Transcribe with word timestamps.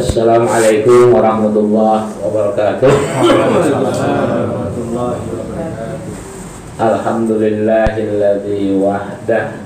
Assalamualaikum 0.00 1.12
warahmatullahi 1.12 2.08
wabarakatuh. 2.24 2.88
Alhamdulillahilladzi 6.80 8.80
wahdah 8.80 9.60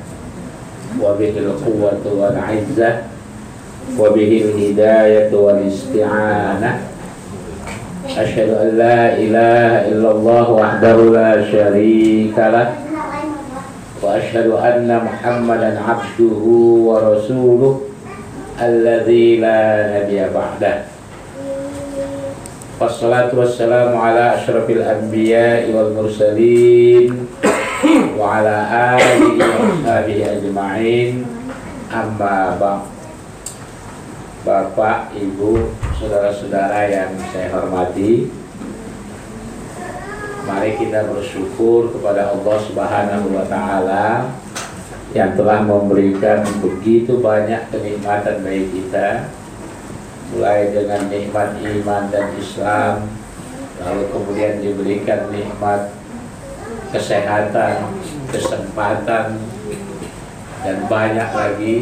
wa 0.98 1.14
bihil 1.14 1.54
quwwatu 1.54 2.18
wal 2.18 2.34
'izzah 2.34 3.06
wa 3.94 4.10
bihil 4.10 4.58
hidayatu 4.58 5.38
wal 5.38 5.62
isti'anah. 5.62 6.82
Asyhadu 8.02 8.58
an 8.58 8.68
la 8.74 9.14
ilaha 9.14 9.86
illallah 9.86 10.46
wahdahu 10.50 11.14
la 11.14 11.46
syarika 11.46 12.50
lah 12.50 12.68
wa 14.02 14.18
asyhadu 14.18 14.58
anna 14.58 14.98
Muhammadan 14.98 15.78
'abduhu 15.78 16.90
wa 16.90 17.06
rasuluh 17.06 17.83
alladzi 18.58 19.42
la 19.42 19.58
nabiyya 19.98 20.30
ba'dah. 20.30 20.86
Wassalatu 22.74 23.38
wassalamu 23.38 23.98
ala 23.98 24.34
asyrafil 24.34 24.82
anbiya'i 24.82 25.70
wal 25.70 25.94
mursalin 25.94 27.30
wa 28.18 28.42
ala 28.42 28.66
alihi 28.98 29.38
wa 29.38 29.78
sahbihi 29.86 30.22
ajma'in 30.26 31.12
amma 31.90 32.58
ba'd 32.58 32.82
Bapak, 34.44 35.16
Ibu, 35.16 35.72
saudara-saudara 35.96 36.84
yang 36.92 37.16
saya 37.32 37.48
hormati 37.48 38.28
Mari 40.44 40.76
kita 40.76 41.08
bersyukur 41.08 41.88
kepada 41.88 42.28
Allah 42.28 42.56
Subhanahu 42.60 43.32
wa 43.32 43.48
taala 43.48 44.28
yang 45.14 45.38
telah 45.38 45.62
memberikan 45.62 46.42
begitu 46.58 47.22
banyak 47.22 47.70
kenikmatan 47.70 48.42
bagi 48.42 48.66
kita 48.74 49.30
mulai 50.34 50.74
dengan 50.74 51.06
nikmat 51.06 51.54
iman 51.62 52.02
dan 52.10 52.34
Islam 52.34 53.06
lalu 53.78 54.02
kemudian 54.10 54.54
diberikan 54.58 55.30
nikmat 55.30 55.94
kesehatan 56.90 57.94
kesempatan 58.34 59.38
dan 60.66 60.76
banyak 60.90 61.30
lagi 61.30 61.76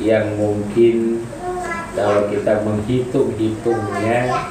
yang 0.00 0.40
mungkin 0.40 1.20
kalau 1.92 2.30
kita 2.32 2.64
menghitung-hitungnya 2.64 4.48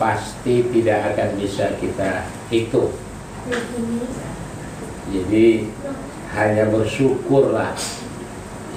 pasti 0.00 0.66
tidak 0.72 1.14
akan 1.14 1.28
bisa 1.38 1.76
kita 1.78 2.26
hitung. 2.50 2.90
Jadi 5.12 5.68
hanya 6.32 6.64
bersyukurlah 6.72 7.76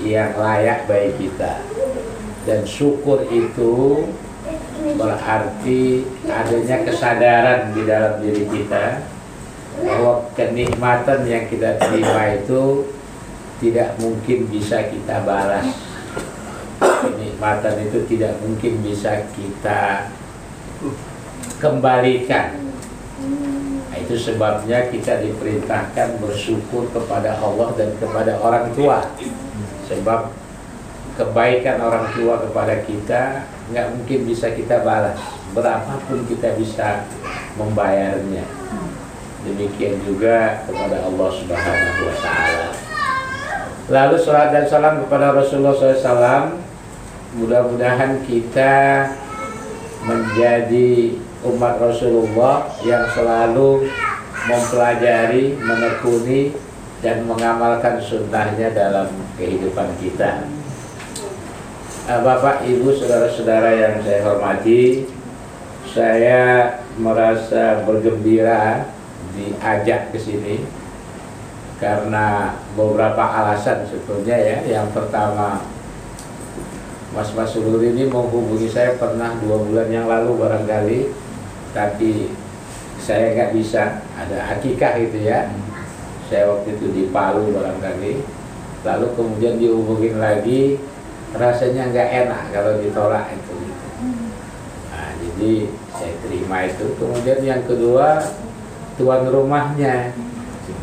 yang 0.04 0.36
layak 0.36 0.84
bagi 0.88 1.28
kita. 1.28 1.64
Dan 2.46 2.68
syukur 2.68 3.26
itu 3.32 4.06
berarti 5.00 6.06
adanya 6.30 6.86
kesadaran 6.86 7.74
di 7.74 7.82
dalam 7.90 8.22
diri 8.22 8.46
kita 8.46 9.02
bahwa 9.82 10.30
kenikmatan 10.38 11.26
yang 11.26 11.50
kita 11.50 11.82
terima 11.82 12.38
itu 12.38 12.86
tidak 13.64 13.98
mungkin 13.98 14.46
bisa 14.52 14.86
kita 14.92 15.26
balas. 15.26 15.66
Kenikmatan 16.80 17.76
itu 17.88 18.04
tidak 18.06 18.38
mungkin 18.44 18.84
bisa 18.84 19.26
kita 19.34 20.12
kembalikan 21.58 22.65
itu 24.06 24.14
sebabnya 24.22 24.94
kita 24.94 25.18
diperintahkan 25.26 26.22
bersyukur 26.22 26.86
kepada 26.94 27.42
Allah 27.42 27.74
dan 27.74 27.90
kepada 27.98 28.38
orang 28.38 28.70
tua. 28.78 29.02
Sebab 29.90 30.30
kebaikan 31.18 31.82
orang 31.82 32.14
tua 32.14 32.38
kepada 32.46 32.86
kita 32.86 33.50
nggak 33.74 33.88
mungkin 33.98 34.30
bisa 34.30 34.54
kita 34.54 34.86
balas. 34.86 35.18
Berapapun 35.58 36.30
kita 36.30 36.54
bisa 36.54 37.10
membayarnya. 37.58 38.46
Demikian 39.46 39.98
juga 40.06 40.62
kepada 40.70 41.02
Allah 41.02 41.30
Subhanahu 41.34 42.02
wa 42.06 42.16
taala. 42.22 42.70
Lalu 43.86 44.16
salat 44.22 44.50
dan 44.54 44.66
salam 44.66 45.02
kepada 45.06 45.34
Rasulullah 45.34 45.78
SAW 45.78 46.58
mudah-mudahan 47.38 48.22
kita 48.26 49.06
menjadi 50.06 51.22
umat 51.46 51.78
Rasulullah 51.78 52.70
yang 52.82 53.06
selalu 53.14 53.90
mempelajari, 54.46 55.58
menekuni 55.58 56.54
dan 57.02 57.26
mengamalkan 57.26 58.02
sunnahnya 58.02 58.74
dalam 58.74 59.10
kehidupan 59.38 59.94
kita. 60.02 60.50
Eh, 62.06 62.22
Bapak, 62.22 62.62
Ibu, 62.66 62.94
saudara-saudara 62.94 63.70
yang 63.74 63.94
saya 64.06 64.22
hormati, 64.26 65.10
saya 65.90 66.42
merasa 67.02 67.82
bergembira 67.82 68.86
diajak 69.34 70.14
ke 70.14 70.20
sini 70.22 70.62
karena 71.82 72.56
beberapa 72.78 73.26
alasan 73.26 73.90
sebetulnya 73.90 74.38
ya. 74.38 74.58
Yang 74.64 74.94
pertama, 74.94 75.66
Mas 77.16 77.32
Mas 77.32 77.56
Ulur 77.56 77.82
ini 77.82 78.06
menghubungi 78.06 78.68
saya 78.68 79.00
pernah 79.00 79.34
dua 79.40 79.64
bulan 79.64 79.88
yang 79.88 80.06
lalu 80.06 80.36
barangkali, 80.36 81.00
tapi 81.76 82.32
saya 83.04 83.36
nggak 83.36 83.52
bisa 83.52 84.00
ada 84.16 84.56
akikah 84.56 84.96
itu 84.96 85.28
ya. 85.28 85.52
Saya 86.26 86.50
waktu 86.50 86.80
itu 86.80 86.90
di 86.90 87.04
Palu 87.14 87.54
barangkali, 87.54 88.24
lalu 88.82 89.08
kemudian 89.14 89.62
dihubungin 89.62 90.18
lagi 90.18 90.82
rasanya 91.36 91.92
nggak 91.92 92.10
enak 92.26 92.44
kalau 92.50 92.80
ditolak 92.82 93.30
itu 93.30 93.54
gitu. 93.62 93.88
Nah, 94.90 95.12
jadi 95.22 95.54
saya 95.94 96.14
terima 96.26 96.58
itu. 96.66 96.86
Kemudian 96.98 97.40
yang 97.46 97.62
kedua 97.70 98.24
tuan 98.98 99.28
rumahnya 99.30 100.16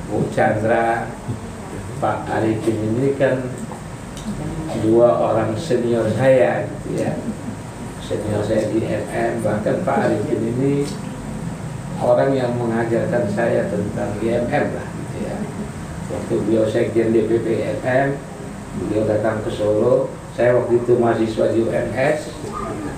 Bu 0.06 0.28
Chandra 0.30 1.10
Pak 1.98 2.28
Arifin 2.28 2.78
ini 2.78 3.16
kan 3.18 3.50
dua 4.84 5.08
orang 5.32 5.58
senior 5.58 6.06
saya 6.14 6.68
gitu 6.68 7.02
ya 7.02 7.12
senior 8.02 8.42
saya 8.42 8.66
di 8.68 8.82
MM 8.82 9.46
bahkan 9.46 9.78
Pak 9.86 10.10
Arifin 10.10 10.40
ini 10.42 10.82
orang 12.02 12.34
yang 12.34 12.50
mengajarkan 12.58 13.30
saya 13.30 13.70
tentang 13.70 14.10
IMM 14.18 14.66
lah 14.74 14.88
gitu 14.90 15.16
ya. 15.22 15.36
Waktu 16.12 16.34
beliau 16.44 16.64
sekjen 16.66 17.14
DPP 17.14 17.46
IMM 17.62 18.18
beliau 18.82 19.02
datang 19.06 19.40
ke 19.46 19.50
Solo. 19.54 20.10
Saya 20.32 20.56
waktu 20.56 20.80
itu 20.80 20.96
mahasiswa 20.96 21.52
di 21.52 21.60
UNS 21.60 22.18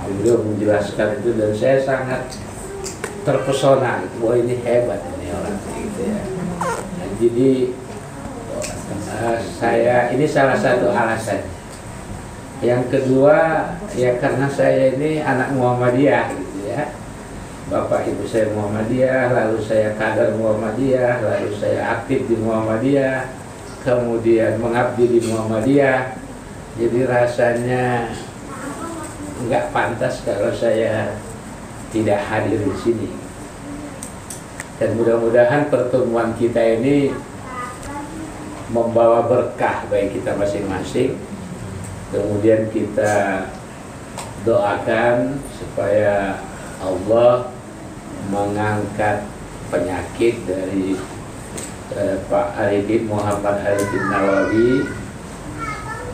beliau 0.07 0.39
menjelaskan 0.47 1.19
itu 1.19 1.35
dan 1.35 1.51
saya 1.51 1.79
sangat 1.83 2.23
terpesona 3.25 4.05
wah 4.21 4.37
ini 4.37 4.61
hebat 4.63 5.01
ini 5.19 5.33
orang 5.33 5.57
gitu 5.81 6.03
ya. 6.05 6.21
Nah, 6.71 7.09
jadi 7.19 7.51
uh, 9.19 9.39
saya 9.59 10.13
ini 10.15 10.29
salah 10.29 10.55
satu 10.55 10.93
alasan 10.93 11.43
yang 12.65 12.89
kedua 12.89 13.69
ya 13.93 14.17
karena 14.17 14.49
saya 14.49 14.97
ini 14.97 15.21
anak 15.21 15.53
Muhammadiyah 15.53 16.33
gitu 16.33 16.73
ya. 16.73 16.97
Bapak 17.69 18.09
ibu 18.09 18.25
saya 18.25 18.49
Muhammadiyah 18.57 19.37
lalu 19.37 19.61
saya 19.61 19.93
kader 20.01 20.37
Muhammadiyah 20.41 21.21
lalu 21.21 21.53
saya 21.61 22.01
aktif 22.01 22.25
di 22.25 22.41
Muhammadiyah 22.41 23.29
kemudian 23.85 24.57
mengabdi 24.57 25.05
di 25.13 25.21
Muhammadiyah. 25.29 26.17
Jadi 26.81 27.01
rasanya 27.05 28.11
nggak 29.45 29.71
pantas 29.71 30.25
kalau 30.25 30.51
saya 30.51 31.21
tidak 31.93 32.25
hadir 32.33 32.65
di 32.65 32.75
sini. 32.81 33.09
Dan 34.81 34.99
mudah-mudahan 34.99 35.71
pertemuan 35.71 36.35
kita 36.35 36.59
ini 36.81 37.15
membawa 38.75 39.29
berkah 39.31 39.87
bagi 39.87 40.19
kita 40.19 40.35
masing-masing 40.35 41.15
kemudian 42.15 42.71
kita 42.71 43.51
doakan 44.47 45.43
supaya 45.51 46.39
Allah 46.79 47.51
mengangkat 48.31 49.27
penyakit 49.75 50.47
dari 50.47 50.95
eh, 51.99 52.17
Pak 52.31 52.55
Arifin 52.55 53.11
Muhammad 53.11 53.59
Arifin 53.67 54.05
Nawawi 54.07 54.71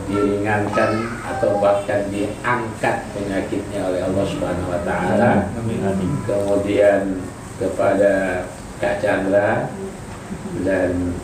diringankan 0.09 1.21
atau 1.23 1.61
bahkan 1.61 2.09
diangkat 2.09 2.97
penyakitnya 3.15 3.79
oleh 3.85 4.01
Allah 4.03 4.25
Subhanahu 4.27 4.73
wa 4.73 4.81
taala. 4.83 5.47
Kemudian 6.25 7.21
kepada 7.61 8.43
Kak 8.81 8.99
Chandra 8.99 9.69
dan 10.65 11.15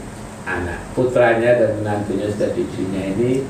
anak 0.47 0.79
putranya 0.95 1.59
dan 1.59 1.83
menantunya 1.83 2.31
dan 2.31 2.55
cucunya 2.55 3.01
ini 3.11 3.43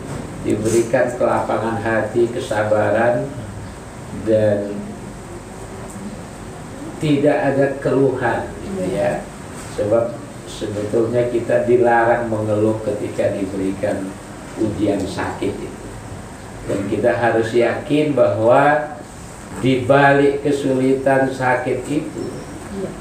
diberikan 0.48 1.12
kelapangan 1.20 1.84
hati, 1.84 2.32
kesabaran 2.32 3.28
dan 4.24 4.72
tidak 7.04 7.38
ada 7.52 7.66
keluhan 7.84 8.48
gitu 8.64 8.84
ya. 8.96 9.28
Sebab 9.76 10.16
sebetulnya 10.48 11.28
kita 11.28 11.68
dilarang 11.68 12.32
mengeluh 12.32 12.80
ketika 12.88 13.36
diberikan 13.36 14.08
ujian 14.56 15.04
sakit 15.04 15.52
itu. 15.52 15.80
Dan 16.68 16.80
kita 16.88 17.12
harus 17.12 17.52
yakin 17.52 18.16
bahwa 18.16 18.96
di 19.60 19.84
balik 19.84 20.48
kesulitan 20.48 21.28
sakit 21.28 21.84
itu 21.92 22.24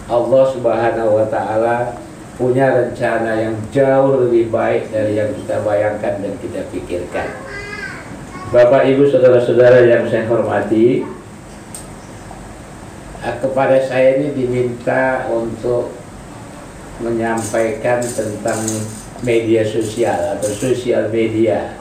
Allah 0.07 0.45
Subhanahu 0.51 1.21
wa 1.21 1.27
taala 1.29 2.01
punya 2.37 2.69
rencana 2.69 3.33
yang 3.41 3.57
jauh 3.73 4.29
lebih 4.29 4.53
baik 4.53 4.93
dari 4.93 5.17
yang 5.17 5.33
kita 5.33 5.65
bayangkan 5.65 6.21
dan 6.21 6.35
kita 6.37 6.61
pikirkan. 6.69 7.29
Bapak 8.53 8.87
Ibu 8.93 9.09
saudara-saudara 9.09 9.89
yang 9.89 10.05
saya 10.07 10.29
hormati, 10.29 11.03
eh, 13.25 13.37
kepada 13.41 13.81
saya 13.89 14.21
ini 14.21 14.37
diminta 14.37 15.27
untuk 15.33 15.97
menyampaikan 17.01 18.05
tentang 18.05 18.61
media 19.25 19.65
sosial 19.65 20.37
atau 20.37 20.53
sosial 20.53 21.09
media. 21.09 21.81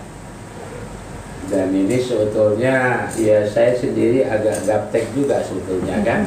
Dan 1.46 1.70
ini 1.78 2.02
sebetulnya 2.02 3.06
ya 3.14 3.46
saya 3.46 3.78
sendiri 3.78 4.26
agak 4.26 4.66
gaptek 4.66 5.14
juga 5.14 5.46
sebetulnya 5.46 6.02
kan? 6.02 6.26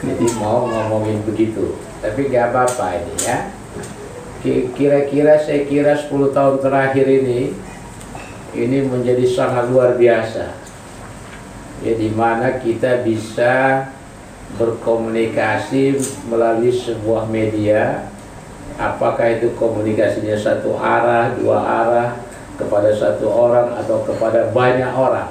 Jadi 0.00 0.26
mau 0.40 0.64
ngomongin 0.64 1.20
begitu 1.28 1.76
tapi 2.06 2.28
gak 2.28 2.52
apa-apa 2.52 3.02
ini 3.02 3.14
ya 3.24 3.38
kira-kira 4.74 5.38
saya 5.40 5.66
kira 5.66 5.92
10 5.98 6.30
tahun 6.30 6.56
terakhir 6.62 7.06
ini 7.06 7.52
ini 8.56 8.78
menjadi 8.86 9.24
sangat 9.26 9.68
luar 9.68 9.98
biasa 9.98 10.54
ya 11.84 11.92
di 11.92 12.08
mana 12.14 12.56
kita 12.62 13.04
bisa 13.04 13.86
berkomunikasi 14.56 15.98
melalui 16.30 16.70
sebuah 16.72 17.28
media 17.28 18.06
apakah 18.78 19.36
itu 19.36 19.52
komunikasinya 19.58 20.36
satu 20.38 20.78
arah 20.78 21.34
dua 21.36 21.58
arah 21.60 22.10
kepada 22.56 22.88
satu 22.96 23.28
orang 23.28 23.76
atau 23.76 24.00
kepada 24.04 24.50
banyak 24.50 24.88
orang. 24.96 25.30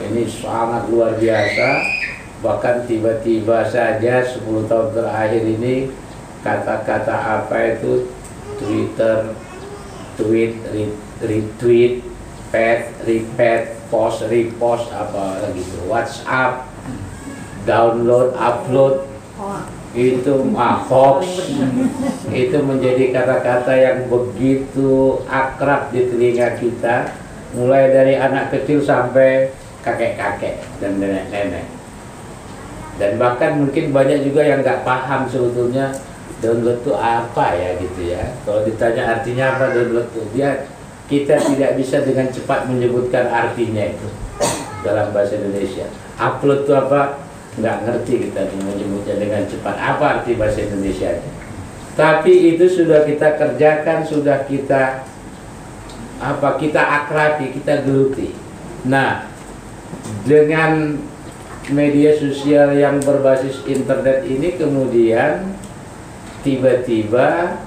Ini 0.00 0.24
sangat 0.26 0.88
luar 0.88 1.20
biasa. 1.20 2.00
Bahkan 2.42 2.90
tiba-tiba 2.90 3.62
saja 3.70 4.18
10 4.18 4.66
tahun 4.66 4.88
terakhir 4.90 5.46
ini 5.46 5.94
kata-kata 6.42 7.14
apa 7.42 7.78
itu? 7.78 8.10
Twitter, 8.58 9.34
tweet, 10.18 10.58
retweet, 11.22 12.04
pet, 12.52 12.92
repeat, 13.08 13.78
post, 13.88 14.28
repost 14.28 14.92
apa 14.92 15.40
lagi 15.40 15.62
itu, 15.64 15.78
WhatsApp, 15.88 16.68
download, 17.64 18.36
upload, 18.36 19.08
itu 19.92 20.32
ah, 20.56 20.80
hoax. 20.88 21.48
Itu 22.32 22.58
menjadi 22.64 23.12
kata-kata 23.12 23.72
yang 23.76 23.98
begitu 24.08 25.20
akrab 25.28 25.92
di 25.92 26.08
telinga 26.08 26.56
kita 26.56 27.12
mulai 27.52 27.92
dari 27.92 28.16
anak 28.16 28.48
kecil 28.48 28.80
sampai 28.80 29.52
kakek-kakek 29.84 30.64
dan 30.80 30.96
nenek-nenek. 30.96 31.66
Dan 32.96 33.20
bahkan 33.20 33.60
mungkin 33.60 33.92
banyak 33.92 34.24
juga 34.24 34.44
yang 34.44 34.64
nggak 34.64 34.84
paham 34.84 35.28
sebetulnya 35.28 35.92
download 36.42 36.82
itu 36.82 36.92
apa 36.98 37.46
ya 37.54 37.70
gitu 37.78 38.00
ya. 38.12 38.34
Kalau 38.42 38.66
ditanya 38.66 39.02
artinya 39.18 39.44
apa 39.56 39.64
download 39.72 40.10
itu 40.12 40.22
dia 40.34 40.66
kita 41.06 41.38
tidak 41.38 41.78
bisa 41.78 42.02
dengan 42.02 42.28
cepat 42.28 42.66
menyebutkan 42.66 43.30
artinya 43.30 43.88
itu 43.88 44.08
dalam 44.82 45.14
bahasa 45.14 45.38
Indonesia. 45.38 45.86
Upload 46.18 46.66
itu 46.66 46.72
apa? 46.74 47.22
Nggak 47.56 47.76
ngerti 47.86 48.12
kita 48.28 48.40
menyebutnya 48.58 49.16
dengan 49.22 49.42
cepat. 49.46 49.76
Apa 49.78 50.04
arti 50.20 50.34
bahasa 50.34 50.66
Indonesia 50.66 51.14
tapi 51.92 52.56
itu 52.56 52.64
sudah 52.72 53.04
kita 53.04 53.36
kerjakan 53.36 54.00
sudah 54.08 54.48
kita 54.48 55.04
apa 56.22 56.48
kita 56.56 56.80
akrabi 56.80 57.52
kita 57.52 57.84
geluti. 57.84 58.32
Nah 58.88 59.28
dengan 60.24 60.96
media 61.68 62.16
sosial 62.16 62.72
yang 62.72 62.96
berbasis 63.04 63.60
internet 63.68 64.24
ini 64.24 64.56
kemudian 64.56 65.52
tiba-tiba 66.42 67.58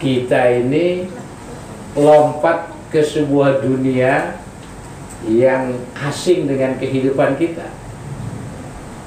kita 0.00 0.64
ini 0.64 1.08
lompat 1.96 2.70
ke 2.92 3.00
sebuah 3.00 3.64
dunia 3.64 4.38
yang 5.24 5.72
asing 6.04 6.44
dengan 6.44 6.76
kehidupan 6.76 7.40
kita 7.40 7.84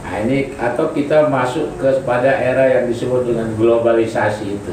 Nah, 0.08 0.24
ini 0.24 0.56
atau 0.56 0.96
kita 0.96 1.28
masuk 1.28 1.84
kepada 1.84 2.32
era 2.32 2.80
yang 2.80 2.88
disebut 2.88 3.28
dengan 3.28 3.52
globalisasi 3.60 4.56
itu. 4.56 4.72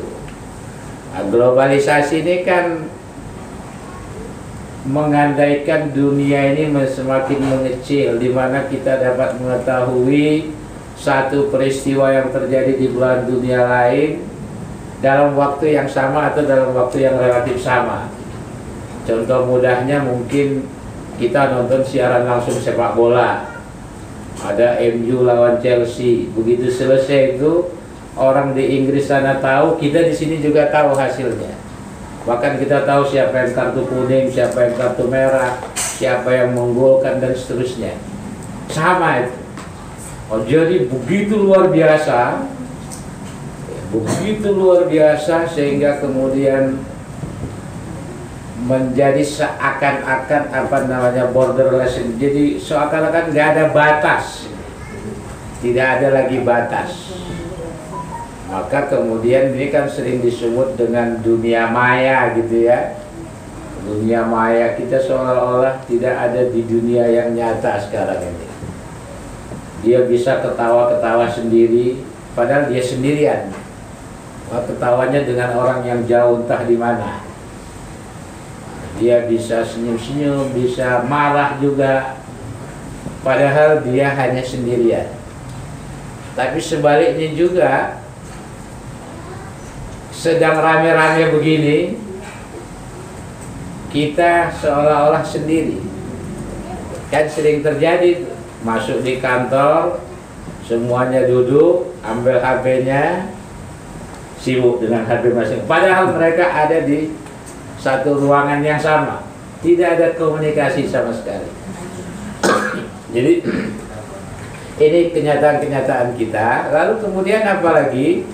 Nah, 1.10 1.26
globalisasi 1.26 2.22
ini 2.22 2.46
kan 2.46 2.86
mengandaikan 4.86 5.90
dunia 5.90 6.54
ini 6.54 6.70
semakin 6.86 7.40
mengecil 7.50 8.22
di 8.22 8.30
mana 8.30 8.70
kita 8.70 9.02
dapat 9.02 9.34
mengetahui 9.42 10.54
satu 10.94 11.50
peristiwa 11.50 12.10
yang 12.10 12.30
terjadi 12.30 12.78
di 12.78 12.86
belahan 12.90 13.26
dunia 13.26 13.66
lain 13.66 14.24
dalam 15.04 15.36
waktu 15.36 15.76
yang 15.76 15.84
sama 15.90 16.32
atau 16.32 16.46
dalam 16.48 16.72
waktu 16.72 17.04
yang 17.04 17.20
relatif 17.20 17.60
sama. 17.60 18.08
Contoh 19.04 19.44
mudahnya 19.44 20.00
mungkin 20.00 20.64
kita 21.20 21.52
nonton 21.52 21.84
siaran 21.84 22.24
langsung 22.24 22.56
sepak 22.56 22.96
bola. 22.96 23.52
Ada 24.40 24.80
MU 24.96 25.28
lawan 25.28 25.60
Chelsea. 25.60 26.32
Begitu 26.32 26.72
selesai 26.72 27.36
itu 27.36 27.68
orang 28.16 28.56
di 28.56 28.80
Inggris 28.80 29.06
sana 29.06 29.38
tahu 29.44 29.76
kita 29.76 30.08
di 30.08 30.14
sini 30.16 30.40
juga 30.40 30.72
tahu 30.72 30.96
hasilnya. 30.96 31.52
Bahkan 32.24 32.56
kita 32.56 32.88
tahu 32.88 33.04
siapa 33.04 33.44
yang 33.44 33.52
kartu 33.52 33.84
kuning 33.84 34.32
siapa 34.32 34.56
yang 34.64 34.74
kartu 34.80 35.04
merah 35.04 35.60
siapa 35.76 36.32
yang 36.32 36.56
menggolkan 36.56 37.20
dan 37.20 37.36
seterusnya. 37.36 37.92
Sama 38.72 39.20
itu 39.22 39.43
oh, 40.34 40.42
jadi 40.42 40.90
begitu 40.90 41.38
luar 41.38 41.70
biasa 41.70 42.50
begitu 43.94 44.50
luar 44.50 44.90
biasa 44.90 45.46
sehingga 45.46 46.02
kemudian 46.02 46.82
menjadi 48.64 49.20
seakan-akan 49.20 50.42
apa 50.50 50.78
namanya 50.88 51.30
borderless 51.30 52.00
jadi 52.16 52.56
seakan-akan 52.58 53.30
nggak 53.30 53.48
ada 53.54 53.64
batas. 53.70 54.48
Tidak 55.60 55.84
ada 56.00 56.12
lagi 56.12 56.44
batas. 56.44 57.12
Maka 58.52 58.92
kemudian 58.92 59.56
ini 59.56 59.72
kan 59.72 59.88
sering 59.88 60.20
disebut 60.20 60.76
dengan 60.76 61.24
dunia 61.24 61.72
maya 61.72 62.36
gitu 62.36 62.68
ya. 62.68 63.00
Dunia 63.84 64.24
maya 64.28 64.76
kita 64.76 65.00
seolah-olah 65.00 65.84
tidak 65.88 66.14
ada 66.16 66.48
di 66.48 66.64
dunia 66.64 67.04
yang 67.08 67.36
nyata 67.36 67.80
sekarang 67.84 68.20
ini 68.20 68.53
dia 69.84 70.08
bisa 70.08 70.40
ketawa-ketawa 70.40 71.28
sendiri 71.28 72.00
padahal 72.32 72.72
dia 72.72 72.80
sendirian. 72.80 73.52
Ketawanya 74.54 75.26
dengan 75.26 75.50
orang 75.58 75.82
yang 75.84 76.00
jauh 76.08 76.40
entah 76.40 76.62
di 76.64 76.78
mana. 76.78 77.20
Dia 79.02 79.26
bisa 79.26 79.66
senyum-senyum, 79.66 80.54
bisa 80.54 81.02
marah 81.04 81.58
juga. 81.58 82.16
Padahal 83.26 83.82
dia 83.82 84.14
hanya 84.14 84.44
sendirian. 84.44 85.10
Tapi 86.38 86.58
sebaliknya 86.60 87.34
juga 87.34 87.72
sedang 90.14 90.60
rame-rame 90.60 91.34
begini 91.34 91.78
kita 93.90 94.54
seolah-olah 94.58 95.24
sendiri. 95.26 95.82
Kan 97.10 97.26
sering 97.30 97.62
terjadi 97.62 98.33
masuk 98.64 99.04
di 99.04 99.20
kantor 99.20 100.00
semuanya 100.64 101.28
duduk 101.28 101.92
ambil 102.00 102.40
HP-nya 102.40 103.28
sibuk 104.40 104.80
dengan 104.80 105.04
HP 105.04 105.36
masing 105.36 105.62
padahal 105.68 106.16
mereka 106.16 106.48
ada 106.48 106.80
di 106.82 107.12
satu 107.84 108.16
ruangan 108.16 108.64
yang 108.64 108.80
sama. 108.80 109.20
Tidak 109.60 109.84
ada 110.00 110.16
komunikasi 110.16 110.88
sama 110.88 111.12
sekali. 111.12 111.52
Jadi 113.12 113.44
ini 114.80 115.00
kenyataan-kenyataan 115.12 116.16
kita. 116.16 116.72
Lalu 116.72 116.94
kemudian 117.04 117.44
apalagi 117.44 118.24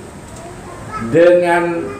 dengan 1.10 1.90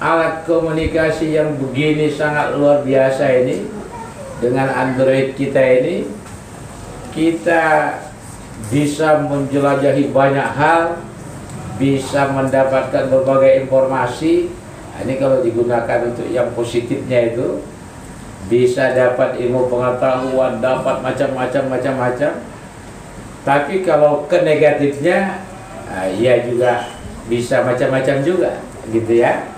alat 0.00 0.44
komunikasi 0.44 1.36
yang 1.36 1.56
begini 1.56 2.12
sangat 2.12 2.56
luar 2.56 2.84
biasa 2.84 3.24
ini 3.44 3.64
dengan 4.40 4.68
Android 4.72 5.36
kita 5.36 5.60
ini 5.60 6.08
kita 7.10 7.96
bisa 8.70 9.24
menjelajahi 9.26 10.10
banyak 10.14 10.48
hal 10.54 11.00
bisa 11.80 12.28
mendapatkan 12.32 13.08
berbagai 13.08 13.64
informasi 13.64 14.52
Nah, 15.00 15.08
ini 15.08 15.16
kalau 15.16 15.40
digunakan 15.40 16.12
untuk 16.12 16.28
yang 16.28 16.52
positifnya 16.52 17.32
itu 17.32 17.64
bisa 18.52 18.92
dapat 18.92 19.40
ilmu 19.40 19.72
pengetahuan, 19.72 20.60
dapat 20.60 21.00
macam-macam 21.00 21.62
macam-macam. 21.72 22.32
Tapi 23.40 23.80
kalau 23.80 24.28
ke 24.28 24.44
negatifnya, 24.44 25.40
ya 26.20 26.44
juga 26.44 26.92
bisa 27.32 27.64
macam-macam 27.64 28.20
juga, 28.20 28.60
gitu 28.92 29.24
ya. 29.24 29.48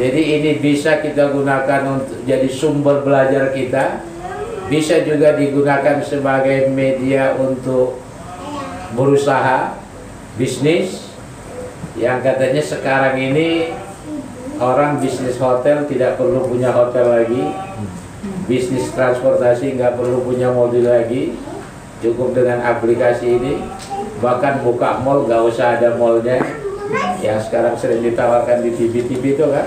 Jadi 0.00 0.40
ini 0.40 0.50
bisa 0.64 1.04
kita 1.04 1.28
gunakan 1.28 2.00
untuk 2.00 2.24
jadi 2.24 2.48
sumber 2.48 3.04
belajar 3.04 3.52
kita, 3.52 4.00
bisa 4.66 5.02
juga 5.06 5.38
digunakan 5.38 6.02
sebagai 6.02 6.70
media 6.74 7.38
untuk 7.38 8.02
berusaha 8.98 9.78
bisnis. 10.34 11.06
Yang 11.96 12.18
katanya 12.28 12.62
sekarang 12.62 13.16
ini 13.16 13.72
orang 14.60 15.00
bisnis 15.00 15.40
hotel 15.40 15.88
tidak 15.88 16.20
perlu 16.20 16.44
punya 16.50 16.74
hotel 16.74 17.08
lagi. 17.08 17.44
Bisnis 18.50 18.90
transportasi 18.92 19.78
nggak 19.78 19.96
perlu 19.96 20.26
punya 20.26 20.50
mobil 20.50 20.84
lagi. 20.86 21.38
Cukup 22.04 22.36
dengan 22.36 22.60
aplikasi 22.60 23.40
ini. 23.40 23.64
Bahkan 24.20 24.66
buka 24.66 25.00
mall 25.00 25.24
nggak 25.24 25.42
usah 25.46 25.78
ada 25.80 25.96
mallnya. 25.96 26.42
Yang 27.22 27.48
sekarang 27.50 27.74
sering 27.74 28.04
ditawarkan 28.04 28.62
di 28.62 28.70
TV-TV 28.76 29.40
itu 29.40 29.46
kan 29.50 29.66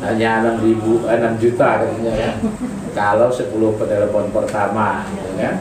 hanya 0.00 0.56
6 0.56 0.64
ribu, 0.64 1.04
6 1.04 1.12
eh, 1.12 1.32
juta 1.36 1.84
katanya 1.84 2.12
ya. 2.16 2.32
Kalau 2.96 3.28
10 3.28 3.52
penelepon 3.52 4.32
pertama 4.32 5.04
gitu 5.12 5.30
kan? 5.36 5.54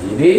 Jadi 0.00 0.32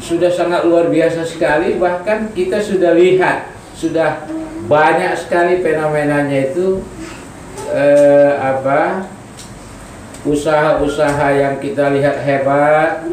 sudah 0.00 0.30
sangat 0.32 0.64
luar 0.64 0.88
biasa 0.88 1.28
sekali. 1.28 1.76
Bahkan 1.76 2.32
kita 2.32 2.56
sudah 2.60 2.96
lihat 2.96 3.52
sudah 3.76 4.24
banyak 4.64 5.12
sekali 5.20 5.60
fenomenanya 5.60 6.52
itu 6.52 6.80
eh, 7.68 8.32
apa 8.40 9.04
usaha-usaha 10.24 11.36
yang 11.36 11.60
kita 11.60 11.92
lihat 11.92 12.24
hebat 12.24 13.04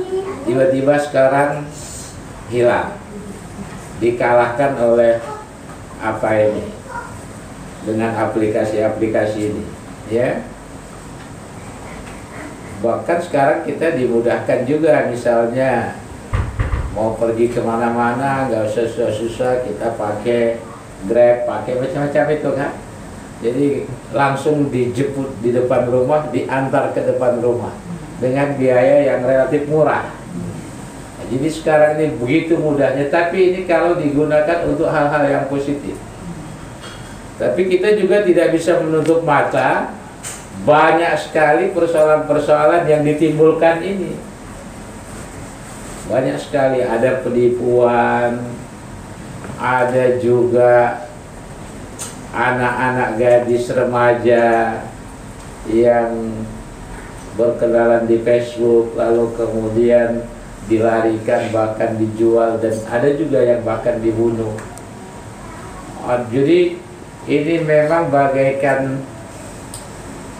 tiba-tiba 0.48 0.96
sekarang 0.96 1.68
hilang. 2.48 2.96
Dikalahkan 4.00 4.80
oleh 4.80 5.20
apa 6.00 6.30
ini 6.40 6.81
dengan 7.86 8.14
aplikasi-aplikasi 8.14 9.40
ini 9.54 9.66
ya. 10.12 10.46
Bahkan 12.82 13.20
sekarang 13.22 13.60
kita 13.66 13.94
dimudahkan 13.94 14.66
juga 14.66 15.06
misalnya 15.06 15.98
mau 16.98 17.14
pergi 17.16 17.54
ke 17.54 17.62
mana-mana 17.62 18.50
nggak 18.50 18.68
usah 18.68 18.86
susah-susah 18.90 19.64
kita 19.70 19.96
pakai 19.96 20.60
grab 21.06 21.46
pakai 21.46 21.74
macam-macam 21.78 22.26
itu 22.34 22.50
kan. 22.58 22.72
Jadi 23.42 23.68
langsung 24.14 24.70
dijemput 24.70 25.42
di 25.42 25.50
depan 25.50 25.90
rumah 25.90 26.30
diantar 26.30 26.94
ke 26.94 27.02
depan 27.02 27.42
rumah 27.42 27.74
dengan 28.22 28.54
biaya 28.54 29.10
yang 29.10 29.26
relatif 29.26 29.66
murah. 29.66 30.14
Jadi 31.32 31.48
sekarang 31.48 31.96
ini 31.98 32.20
begitu 32.20 32.60
mudahnya, 32.60 33.08
tapi 33.08 33.56
ini 33.56 33.64
kalau 33.64 33.96
digunakan 33.96 34.68
untuk 34.68 34.92
hal-hal 34.92 35.24
yang 35.26 35.46
positif. 35.48 35.96
Tapi 37.42 37.62
kita 37.74 37.98
juga 37.98 38.22
tidak 38.22 38.54
bisa 38.54 38.78
menutup 38.78 39.26
mata 39.26 39.98
banyak 40.62 41.18
sekali 41.18 41.74
persoalan-persoalan 41.74 42.86
yang 42.86 43.02
ditimbulkan 43.02 43.82
ini. 43.82 44.14
Banyak 46.06 46.38
sekali 46.38 46.86
ada 46.86 47.26
penipuan, 47.26 48.46
ada 49.58 50.22
juga 50.22 51.10
anak-anak 52.30 53.10
gadis 53.18 53.74
remaja 53.74 54.78
yang 55.66 56.46
berkenalan 57.34 58.06
di 58.06 58.22
Facebook 58.22 58.94
lalu 58.94 59.34
kemudian 59.34 60.30
dilarikan 60.70 61.50
bahkan 61.50 61.98
dijual 61.98 62.62
dan 62.62 62.76
ada 62.86 63.10
juga 63.18 63.40
yang 63.42 63.66
bahkan 63.66 63.98
dibunuh 64.00 64.56
oh, 66.06 66.20
jadi 66.32 66.80
ini 67.30 67.62
memang 67.62 68.10
bagaikan 68.10 68.98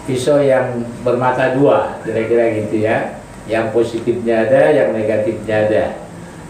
pisau 0.02 0.42
yang 0.42 0.82
bermata 1.06 1.54
dua 1.54 2.02
kira-kira 2.02 2.58
gitu 2.58 2.82
ya. 2.82 3.22
Yang 3.46 3.74
positifnya 3.74 4.46
ada 4.46 4.70
yang 4.70 4.94
negatifnya 4.94 5.56
ada. 5.66 5.84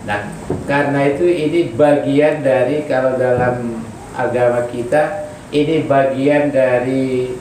Nah 0.08 0.20
karena 0.68 1.08
itu 1.12 1.24
ini 1.28 1.72
bagian 1.72 2.40
dari 2.44 2.84
kalau 2.88 3.16
dalam 3.16 3.84
agama 4.16 4.68
kita 4.68 5.28
ini 5.52 5.84
bagian 5.84 6.48
dari 6.48 7.36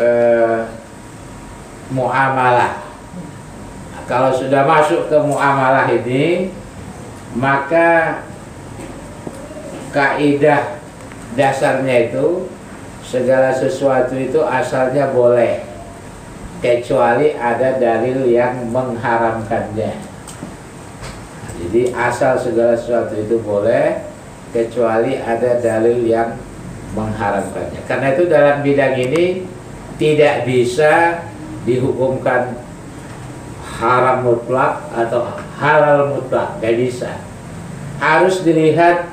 uh, 0.00 0.68
muamalah. 1.92 2.88
Kalau 4.06 4.32
sudah 4.32 4.64
masuk 4.64 5.12
ke 5.12 5.16
muamalah 5.18 5.88
ini 5.92 6.52
maka 7.36 8.22
kaidah 9.92 10.76
dasarnya 11.36 12.10
itu 12.10 12.48
segala 13.04 13.54
sesuatu 13.54 14.16
itu 14.18 14.40
asalnya 14.42 15.12
boleh 15.14 15.62
kecuali 16.64 17.36
ada 17.36 17.76
dalil 17.76 18.26
yang 18.26 18.72
mengharamkannya. 18.72 19.92
Jadi 21.56 21.82
asal 21.92 22.40
segala 22.40 22.74
sesuatu 22.74 23.14
itu 23.16 23.38
boleh 23.44 24.02
kecuali 24.50 25.20
ada 25.20 25.60
dalil 25.60 26.02
yang 26.08 26.40
mengharamkannya. 26.96 27.84
Karena 27.84 28.16
itu 28.16 28.24
dalam 28.26 28.64
bidang 28.64 28.96
ini 28.96 29.44
tidak 30.00 30.48
bisa 30.48 31.24
dihukumkan 31.68 32.56
haram 33.76 34.24
mutlak 34.24 34.88
atau 34.96 35.36
halal 35.60 36.16
mutlak 36.16 36.56
gak 36.64 36.76
bisa. 36.80 37.20
Harus 38.00 38.44
dilihat 38.44 39.08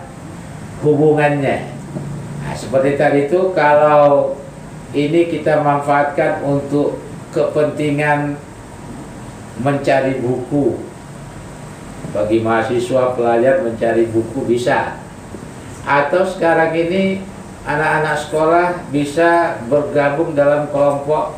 hubungannya 0.83 1.73
seperti 2.55 2.95
tadi 2.95 3.27
itu 3.27 3.51
kalau 3.57 4.37
ini 4.93 5.29
kita 5.29 5.61
manfaatkan 5.61 6.45
untuk 6.45 7.01
kepentingan 7.33 8.37
mencari 9.61 10.21
buku 10.21 10.77
bagi 12.13 12.45
mahasiswa 12.45 13.17
pelajar 13.17 13.65
mencari 13.65 14.05
buku 14.09 14.45
bisa 14.45 15.01
atau 15.83 16.21
sekarang 16.23 16.71
ini 16.77 17.25
anak-anak 17.65 18.17
sekolah 18.17 18.67
bisa 18.93 19.61
bergabung 19.65 20.37
dalam 20.37 20.69
kelompok 20.69 21.37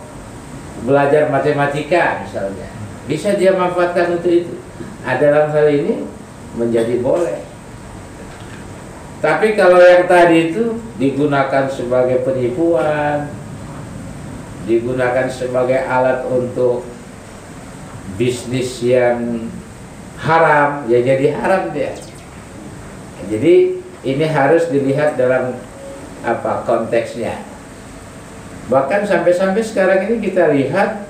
belajar 0.84 1.32
matematika 1.32 2.28
misalnya 2.28 2.76
bisa 3.06 3.38
dia 3.38 3.54
manfaatkan 3.54 4.18
untuk 4.18 4.34
itu. 4.34 4.54
Nah, 5.06 5.16
dalam 5.22 5.54
hal 5.54 5.68
ini 5.70 6.10
menjadi 6.58 6.98
boleh. 7.02 7.45
Tapi 9.24 9.56
kalau 9.56 9.80
yang 9.80 10.06
tadi 10.06 10.52
itu 10.52 10.76
digunakan 11.00 11.66
sebagai 11.72 12.22
penipuan, 12.28 13.32
digunakan 14.68 15.28
sebagai 15.32 15.80
alat 15.88 16.28
untuk 16.28 16.84
bisnis 18.20 18.84
yang 18.84 19.50
haram, 20.20 20.86
ya 20.92 21.00
jadi 21.02 21.36
haram 21.36 21.72
dia. 21.72 21.96
Jadi 23.26 23.82
ini 24.06 24.26
harus 24.30 24.70
dilihat 24.70 25.18
dalam 25.18 25.58
apa 26.22 26.62
konteksnya. 26.68 27.42
Bahkan 28.70 29.06
sampai-sampai 29.06 29.62
sekarang 29.62 30.00
ini 30.10 30.16
kita 30.22 30.54
lihat 30.54 31.06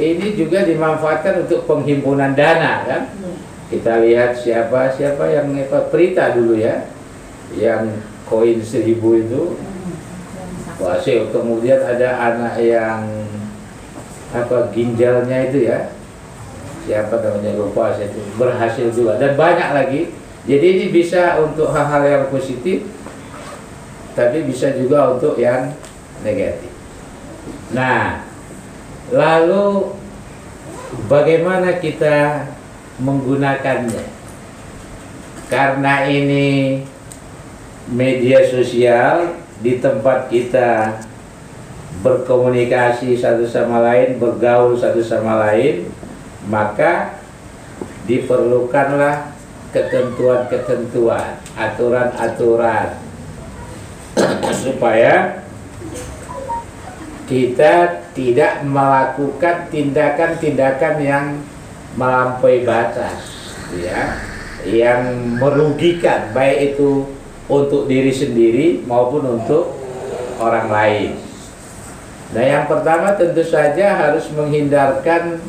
ini 0.00 0.32
juga 0.34 0.64
dimanfaatkan 0.64 1.44
untuk 1.46 1.68
penghimpunan 1.68 2.32
dana 2.32 2.88
kan 2.88 3.02
hmm. 3.12 3.49
Kita 3.70 4.02
lihat 4.02 4.34
siapa 4.34 4.90
siapa 4.92 5.30
yang 5.30 5.54
apa 5.54 5.88
Prita 5.88 6.34
dulu 6.34 6.58
ya. 6.58 6.90
Yang 7.54 8.02
koin 8.26 8.58
seribu 8.60 9.16
itu. 9.16 9.42
Hasil 10.80 11.28
kemudian 11.28 11.76
ada 11.76 12.08
anak 12.18 12.56
yang 12.58 13.06
apa 14.34 14.74
ginjalnya 14.74 15.48
itu 15.48 15.70
ya. 15.70 15.94
Siapa 16.84 17.22
namanya 17.22 17.54
lupa 17.56 17.94
itu. 17.94 18.20
Berhasil 18.34 18.90
juga. 18.90 19.16
Dan 19.22 19.38
banyak 19.38 19.70
lagi. 19.70 20.00
Jadi 20.48 20.66
ini 20.66 20.86
bisa 20.90 21.38
untuk 21.38 21.70
hal-hal 21.70 22.02
yang 22.04 22.24
positif 22.32 22.88
tapi 24.10 24.42
bisa 24.42 24.74
juga 24.74 25.14
untuk 25.14 25.38
yang 25.38 25.70
negatif. 26.26 26.72
Nah 27.70 28.30
Lalu 29.10 29.90
bagaimana 31.10 31.82
kita 31.82 32.46
menggunakannya? 33.00 34.04
Karena 35.50 36.06
ini 36.06 36.80
media 37.90 38.44
sosial 38.46 39.34
di 39.58 39.82
tempat 39.82 40.30
kita 40.30 41.02
berkomunikasi 42.00 43.18
satu 43.18 43.44
sama 43.44 43.82
lain, 43.82 44.16
bergaul 44.16 44.78
satu 44.78 45.02
sama 45.02 45.42
lain, 45.50 45.90
maka 46.46 47.18
diperlukanlah 48.06 49.34
ketentuan-ketentuan, 49.74 51.42
aturan-aturan 51.58 52.98
supaya 54.50 55.44
kita 57.30 58.02
tidak 58.10 58.66
melakukan 58.66 59.70
tindakan-tindakan 59.70 60.94
yang 60.98 61.26
melampaui 61.98 62.62
batas 62.62 63.18
ya 63.74 64.18
yang 64.66 65.34
merugikan 65.40 66.30
baik 66.36 66.74
itu 66.74 67.08
untuk 67.50 67.90
diri 67.90 68.12
sendiri 68.14 68.66
maupun 68.86 69.40
untuk 69.40 69.74
orang 70.38 70.68
lain. 70.70 71.10
Nah 72.30 72.44
yang 72.46 72.64
pertama 72.70 73.18
tentu 73.18 73.42
saja 73.42 73.98
harus 73.98 74.30
menghindarkan 74.30 75.42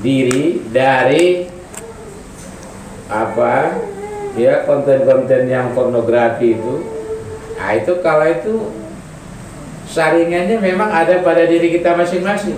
diri 0.00 0.64
dari 0.72 1.52
apa 3.12 3.76
ya 4.34 4.64
konten-konten 4.64 5.46
yang 5.46 5.76
pornografi 5.76 6.56
itu. 6.56 6.74
Nah 7.60 7.70
itu 7.76 7.92
kalau 8.00 8.24
itu 8.24 8.54
saringannya 9.88 10.58
memang 10.58 10.88
ada 10.88 11.20
pada 11.20 11.44
diri 11.44 11.76
kita 11.76 11.92
masing-masing. 11.92 12.56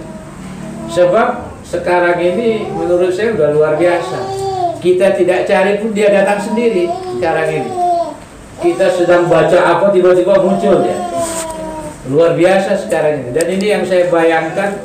Sebab 0.87 1.46
sekarang 1.67 2.19
ini 2.23 2.71
menurut 2.71 3.11
saya 3.11 3.35
udah 3.35 3.49
luar 3.51 3.75
biasa. 3.75 4.19
Kita 4.79 5.19
tidak 5.19 5.51
cari 5.51 5.83
pun 5.83 5.91
dia 5.91 6.15
datang 6.15 6.39
sendiri 6.39 6.87
sekarang 7.19 7.49
ini. 7.51 7.71
Kita 8.63 8.87
sedang 8.95 9.27
baca 9.27 9.59
apa 9.59 9.91
tiba-tiba 9.91 10.39
muncul 10.39 10.87
ya. 10.87 10.97
Luar 12.07 12.39
biasa 12.39 12.79
sekarang 12.87 13.27
ini. 13.27 13.31
Dan 13.35 13.47
ini 13.51 13.67
yang 13.67 13.83
saya 13.83 14.07
bayangkan 14.07 14.79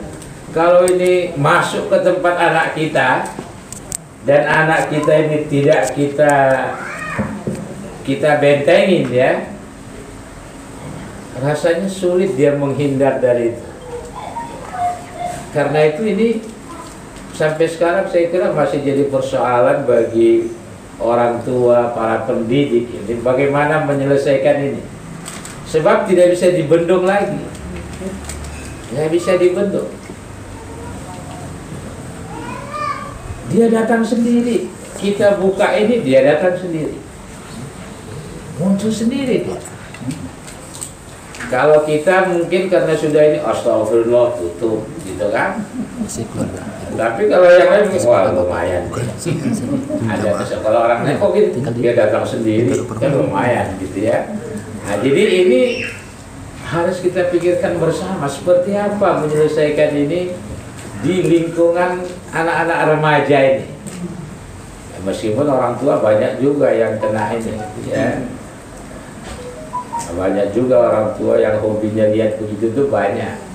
kalau 0.52 0.90
ini 0.90 1.38
masuk 1.38 1.88
ke 1.88 1.98
tempat 2.02 2.36
anak 2.36 2.74
kita 2.74 3.30
dan 4.26 4.42
anak 4.50 4.90
kita 4.90 5.14
ini 5.30 5.38
tidak 5.48 5.94
kita 5.94 6.34
kita 8.02 8.42
bentengin 8.42 9.06
ya 9.14 9.54
rasanya 11.42 11.90
sulit 11.90 12.34
dia 12.34 12.58
menghindar 12.58 13.22
dari 13.22 13.54
itu. 13.54 13.66
Karena 15.52 15.80
itu 15.90 16.02
ini 16.06 16.30
sampai 17.42 17.66
sekarang 17.66 18.06
saya 18.06 18.30
kira 18.30 18.54
masih 18.54 18.86
jadi 18.86 19.10
persoalan 19.10 19.90
bagi 19.90 20.54
orang 21.02 21.42
tua, 21.42 21.90
para 21.98 22.22
pendidik 22.30 22.86
ini 22.94 23.18
bagaimana 23.26 23.82
menyelesaikan 23.90 24.62
ini 24.62 24.82
sebab 25.66 26.06
tidak 26.06 26.38
bisa 26.38 26.54
dibendung 26.54 27.10
lagi 27.10 27.42
nggak 28.94 29.10
bisa 29.10 29.42
dibendung 29.42 29.90
Dia 33.52 33.68
datang 33.68 34.00
sendiri. 34.00 34.72
Kita 34.96 35.36
buka 35.36 35.76
ini 35.76 36.00
dia 36.08 36.24
datang 36.24 36.56
sendiri. 36.56 36.96
Muncul 38.56 38.88
sendiri 38.88 39.44
dia. 39.44 39.60
Kalau 41.52 41.84
kita 41.84 42.32
mungkin 42.32 42.72
karena 42.72 42.96
sudah 42.96 43.20
ini 43.28 43.40
astagfirullah 43.44 44.40
tutup 44.40 44.88
gitu 45.04 45.28
kan. 45.36 45.60
Tapi 46.92 47.22
kalau 47.32 47.48
yang 47.48 47.70
lain 47.72 47.86
wah 48.04 48.32
lumayan. 48.36 48.84
Ada 50.08 50.44
kalau 50.60 50.80
orang 50.86 51.08
lain 51.08 51.16
kok 51.18 51.32
gitu? 51.34 51.58
Dia 51.80 51.92
datang 51.96 52.26
sendiri 52.28 52.76
kan 52.88 53.12
lumayan 53.16 53.78
gitu 53.80 54.08
ya. 54.12 54.28
Nah, 54.82 54.98
jadi 55.00 55.24
ini 55.46 55.62
harus 56.68 57.04
kita 57.04 57.32
pikirkan 57.32 57.80
bersama 57.80 58.28
seperti 58.28 58.76
apa 58.76 59.24
menyelesaikan 59.24 59.92
ini 59.94 60.36
di 61.04 61.16
lingkungan 61.26 62.06
anak-anak 62.32 62.80
remaja 62.96 63.38
ini. 63.40 63.68
Meskipun 65.02 65.50
orang 65.50 65.82
tua 65.82 65.98
banyak 65.98 66.38
juga 66.38 66.70
yang 66.70 67.02
kena 67.02 67.34
ini 67.34 67.58
ya. 67.90 68.22
Banyak 70.12 70.52
juga 70.52 70.92
orang 70.92 71.16
tua 71.16 71.40
yang 71.40 71.58
hobinya 71.64 72.12
lihat 72.12 72.36
begitu 72.38 72.70
tuh 72.76 72.86
banyak 72.92 73.51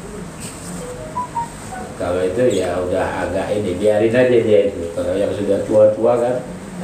kalau 1.97 2.21
itu 2.21 2.61
ya 2.61 2.77
udah 2.81 3.29
agak 3.29 3.57
ini 3.57 3.77
biarin 3.81 4.13
aja 4.13 4.39
dia 4.41 4.61
itu. 4.69 4.93
Kalau 4.93 5.17
yang 5.17 5.33
sudah 5.33 5.59
tua-tua 5.65 6.13
kan 6.21 6.35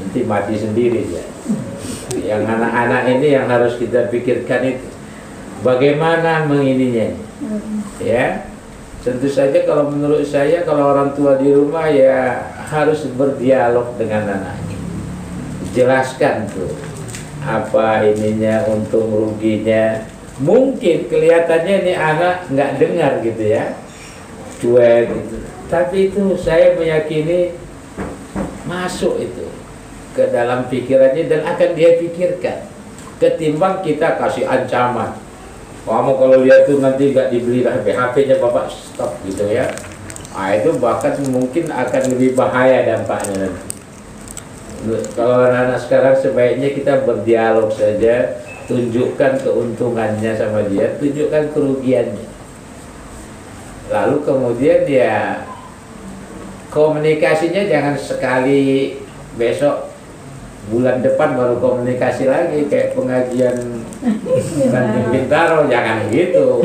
nanti 0.01 0.21
mati 0.25 0.57
sendiri 0.57 1.05
dia. 1.07 1.25
Yang 2.17 2.43
anak-anak 2.49 3.03
ini 3.17 3.27
yang 3.37 3.47
harus 3.49 3.77
kita 3.77 4.09
pikirkan 4.09 4.77
itu. 4.77 4.89
Bagaimana 5.63 6.49
mengininya? 6.49 7.15
Ya 8.03 8.53
Tentu 9.03 9.27
saja 9.27 9.67
kalau 9.67 9.91
menurut 9.91 10.23
saya 10.23 10.63
kalau 10.63 10.95
orang 10.95 11.11
tua 11.19 11.35
di 11.35 11.51
rumah 11.51 11.91
ya 11.91 12.47
harus 12.71 13.03
berdialog 13.19 13.99
dengan 13.99 14.31
anaknya. 14.31 14.79
Jelaskan 15.75 16.47
tuh 16.55 16.71
apa 17.43 18.07
ininya 18.07 18.63
untung 18.71 19.11
ruginya. 19.11 20.07
Mungkin 20.39 21.11
kelihatannya 21.11 21.75
ini 21.83 21.93
anak 21.99 22.47
nggak 22.47 22.71
dengar 22.79 23.13
gitu 23.27 23.43
ya, 23.43 23.75
cuek 24.63 25.11
gitu. 25.11 25.37
Tapi 25.67 26.13
itu 26.13 26.39
saya 26.39 26.79
meyakini 26.79 27.59
masuk 28.63 29.19
itu 29.19 29.51
ke 30.15 30.31
dalam 30.31 30.71
pikirannya 30.71 31.27
dan 31.27 31.43
akan 31.43 31.71
dia 31.75 31.99
pikirkan. 31.99 32.71
Ketimbang 33.19 33.83
kita 33.83 34.23
kasih 34.23 34.47
ancaman. 34.47 35.19
Kamu 35.83 36.15
kalau 36.15 36.47
lihat 36.47 36.71
tuh 36.71 36.79
nanti 36.79 37.11
nggak 37.11 37.35
dibeli 37.35 37.67
HP 37.67 37.91
HP-nya 37.91 38.39
bapak 38.39 38.71
stop 38.71 39.19
gitu 39.27 39.51
ya. 39.51 39.67
Nah, 40.33 40.55
itu 40.55 40.79
bahkan 40.79 41.19
mungkin 41.29 41.69
akan 41.69 42.03
lebih 42.15 42.39
bahaya 42.39 42.87
dampaknya 42.87 43.51
nanti. 43.51 43.63
Kalau 45.15 45.43
anak-anak 45.43 45.79
sekarang 45.79 46.15
sebaiknya 46.19 46.75
kita 46.75 47.07
berdialog 47.07 47.71
saja 47.71 48.43
tunjukkan 48.67 49.43
keuntungannya 49.43 50.33
sama 50.39 50.67
dia 50.67 50.95
tunjukkan 50.99 51.55
kerugiannya 51.55 52.32
lalu 53.93 54.25
kemudian 54.25 54.89
ya 54.89 55.45
komunikasinya 56.73 57.69
jangan 57.69 57.97
sekali 58.01 58.97
besok 59.37 59.93
bulan 60.73 61.05
depan 61.05 61.37
baru 61.37 61.61
komunikasi 61.61 62.25
lagi 62.31 62.65
kayak 62.73 62.97
pengajian 62.97 63.85
Banting 64.73 65.09
Bintaro 65.13 65.69
jangan 65.69 66.09
gitu. 66.09 66.65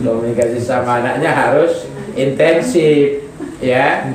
Komunikasi 0.00 0.58
sama 0.58 1.04
anaknya 1.04 1.30
harus 1.30 1.84
intensif 2.16 3.28
ya. 3.60 4.08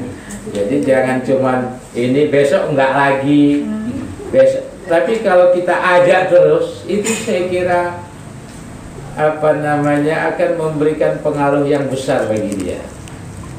Jadi 0.50 0.82
jangan 0.82 1.22
cuman 1.22 1.78
ini 1.94 2.34
besok 2.34 2.74
enggak 2.74 2.92
lagi. 2.98 3.70
Besok 4.34 4.66
tapi 4.90 5.22
kalau 5.22 5.54
kita 5.54 5.78
ajak 5.78 6.34
terus 6.34 6.82
itu 6.90 7.06
saya 7.22 7.46
kira 7.46 7.82
apa 9.18 9.50
namanya 9.58 10.34
akan 10.34 10.52
memberikan 10.58 11.22
pengaruh 11.24 11.66
yang 11.66 11.88
besar 11.90 12.30
bagi 12.30 12.54
dia 12.58 12.82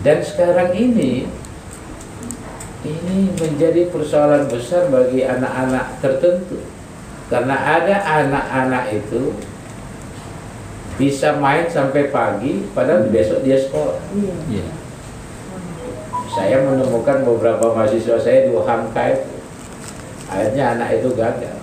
dan 0.06 0.22
sekarang 0.22 0.74
ini 0.74 1.28
ini 2.80 3.18
menjadi 3.36 3.92
persoalan 3.92 4.48
besar 4.48 4.88
bagi 4.88 5.24
anak-anak 5.24 6.00
tertentu 6.00 6.64
karena 7.28 7.54
ada 7.54 7.96
anak-anak 8.24 8.84
itu 8.90 9.36
bisa 10.96 11.36
main 11.36 11.68
sampai 11.68 12.08
pagi 12.08 12.64
padahal 12.72 13.08
hmm. 13.08 13.12
besok 13.12 13.40
dia 13.44 13.56
sekolah 13.56 14.00
yeah. 14.48 14.68
saya 16.32 16.64
menemukan 16.64 17.24
beberapa 17.24 17.72
mahasiswa 17.72 18.20
saya 18.20 18.48
di 18.48 18.52
Hamka 18.52 19.02
itu 19.12 19.32
akhirnya 20.28 20.64
anak 20.76 21.00
itu 21.00 21.08
gagal 21.16 21.59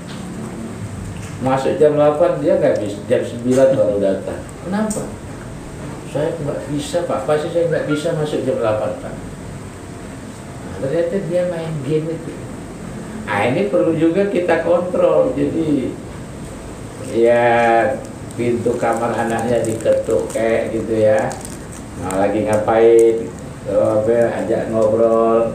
masuk 1.38 1.78
jam 1.78 1.94
8 1.94 2.42
dia 2.42 2.58
nggak 2.58 2.82
bisa 2.82 2.98
jam 3.06 3.22
9 3.22 3.78
baru 3.78 3.98
datang. 4.02 4.42
Kenapa? 4.66 5.02
Saya 6.10 6.34
nggak 6.34 6.62
bisa 6.74 6.98
pak. 7.06 7.30
Pasti 7.30 7.48
saya 7.54 7.70
nggak 7.70 7.86
bisa 7.86 8.18
masuk 8.18 8.42
jam 8.42 8.58
8 8.58 9.04
pak. 9.04 9.16
Ternyata 10.82 11.16
dia 11.30 11.44
main 11.50 11.74
game 11.86 12.10
itu. 12.14 12.34
Nah 13.28 13.42
ini 13.50 13.70
perlu 13.70 13.94
juga 13.94 14.30
kita 14.30 14.66
kontrol. 14.66 15.34
Jadi 15.38 15.94
ya 17.14 17.46
pintu 18.34 18.78
kamar 18.78 19.14
anaknya 19.14 19.62
diketuk 19.62 20.30
kayak 20.34 20.74
gitu 20.74 20.94
ya. 20.98 21.30
Nah 22.02 22.26
lagi 22.26 22.46
ngapain? 22.50 23.30
Coba 23.68 24.32
ajak 24.42 24.74
ngobrol. 24.74 25.54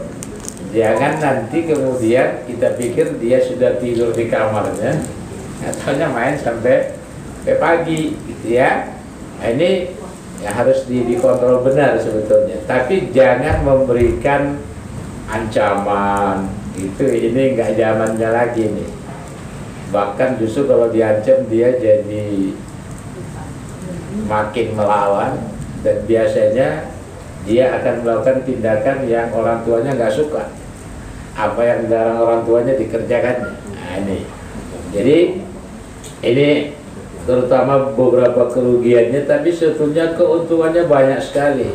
Jangan 0.73 1.21
nanti 1.21 1.68
kemudian 1.68 2.49
kita 2.49 2.79
pikir 2.79 3.18
dia 3.18 3.42
sudah 3.42 3.77
tidur 3.77 4.14
di 4.14 4.31
kamarnya 4.31 5.22
ataunya 5.62 6.11
main 6.11 6.35
sampai 6.35 6.98
sampai 7.42 7.59
pagi 7.59 8.14
gitu 8.14 8.55
ya. 8.55 8.94
Nah, 9.42 9.51
ini 9.51 9.90
ya 10.42 10.51
harus 10.55 10.87
di, 10.87 11.07
dikontrol 11.07 11.62
benar 11.66 11.98
sebetulnya. 11.98 12.62
Tapi 12.66 13.11
jangan 13.11 13.66
memberikan 13.66 14.59
ancaman. 15.27 16.51
Itu 16.79 17.07
ini 17.07 17.59
nggak 17.59 17.75
zamannya 17.75 18.29
lagi 18.31 18.64
nih. 18.70 18.90
Bahkan 19.90 20.38
justru 20.38 20.70
kalau 20.70 20.88
diancam 20.90 21.46
dia 21.51 21.75
jadi 21.79 22.55
makin 24.31 24.66
melawan. 24.79 25.35
Dan 25.83 26.07
biasanya 26.07 26.94
dia 27.42 27.75
akan 27.75 28.07
melakukan 28.07 28.46
tindakan 28.46 29.03
yang 29.11 29.35
orang 29.35 29.66
tuanya 29.66 29.98
nggak 29.98 30.14
suka. 30.14 30.55
Apa 31.35 31.59
yang 31.59 31.90
dilarang 31.90 32.18
orang 32.22 32.40
tuanya 32.46 32.79
dikerjakannya. 32.79 33.51
Nah 33.75 33.92
ini. 33.98 34.18
Jadi 34.94 35.18
ini 36.23 36.71
terutama 37.23 37.95
beberapa 37.95 38.51
kerugiannya 38.51 39.27
tapi 39.27 39.51
sebetulnya 39.51 40.15
keuntungannya 40.15 40.87
banyak 40.87 41.21
sekali. 41.23 41.71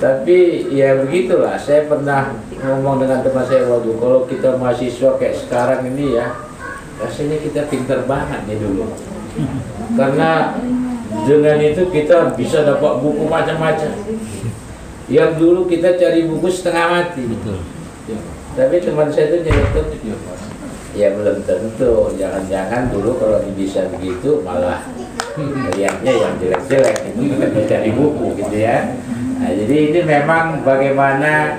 Tapi 0.00 0.68
ya 0.72 1.00
begitulah. 1.00 1.56
Saya 1.56 1.88
pernah 1.88 2.36
ngomong 2.60 3.00
dengan 3.00 3.24
teman 3.24 3.44
saya 3.48 3.64
waktu 3.68 3.92
kalau 3.96 4.28
kita 4.28 4.56
mahasiswa 4.60 5.10
kayak 5.16 5.36
sekarang 5.36 5.80
ini 5.92 6.16
ya 6.20 6.32
rasanya 7.00 7.40
kita 7.40 7.68
pinter 7.72 8.04
banget 8.04 8.44
nih 8.48 8.60
dulu. 8.60 8.84
Karena 9.96 10.60
dengan 11.24 11.58
itu 11.60 11.88
kita 11.88 12.36
bisa 12.36 12.68
dapat 12.68 13.00
buku 13.00 13.24
macam-macam. 13.28 13.92
Yang 15.08 15.30
dulu 15.36 15.68
kita 15.68 15.96
cari 16.00 16.24
buku 16.28 16.48
setengah 16.48 16.86
mati. 16.88 17.24
Betul. 17.24 17.60
tapi 18.54 18.78
teman 18.78 19.10
saya 19.10 19.34
itu 19.34 19.50
nyelotok 19.50 19.98
ya 20.94 21.12
belum 21.12 21.42
tentu. 21.44 22.14
Jangan-jangan 22.16 22.88
dulu 22.94 23.18
kalau 23.18 23.38
bisa 23.58 23.90
begitu 23.92 24.40
malah 24.46 24.86
lihatnya 25.74 26.12
yang 26.14 26.34
jelek-jelek 26.38 27.10
itu 27.10 27.60
cari 27.66 27.90
buku 27.90 28.38
gitu 28.38 28.56
ya. 28.56 28.94
Nah, 29.42 29.50
jadi 29.50 29.76
ini 29.90 30.00
memang 30.06 30.62
bagaimana 30.62 31.58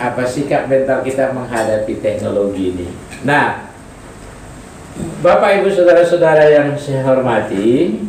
apa 0.00 0.24
sikap 0.24 0.66
mental 0.66 1.04
kita 1.04 1.30
menghadapi 1.36 2.00
teknologi 2.00 2.72
ini. 2.74 2.88
Nah 3.22 3.70
Bapak 5.22 5.62
Ibu 5.62 5.68
Saudara-saudara 5.72 6.48
yang 6.50 6.74
saya 6.76 7.04
hormati 7.06 8.00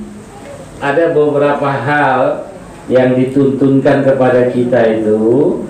ada 0.84 1.14
beberapa 1.16 1.70
hal 1.70 2.50
yang 2.92 3.16
dituntunkan 3.16 4.04
kepada 4.04 4.50
kita 4.50 4.80
itu 5.00 5.64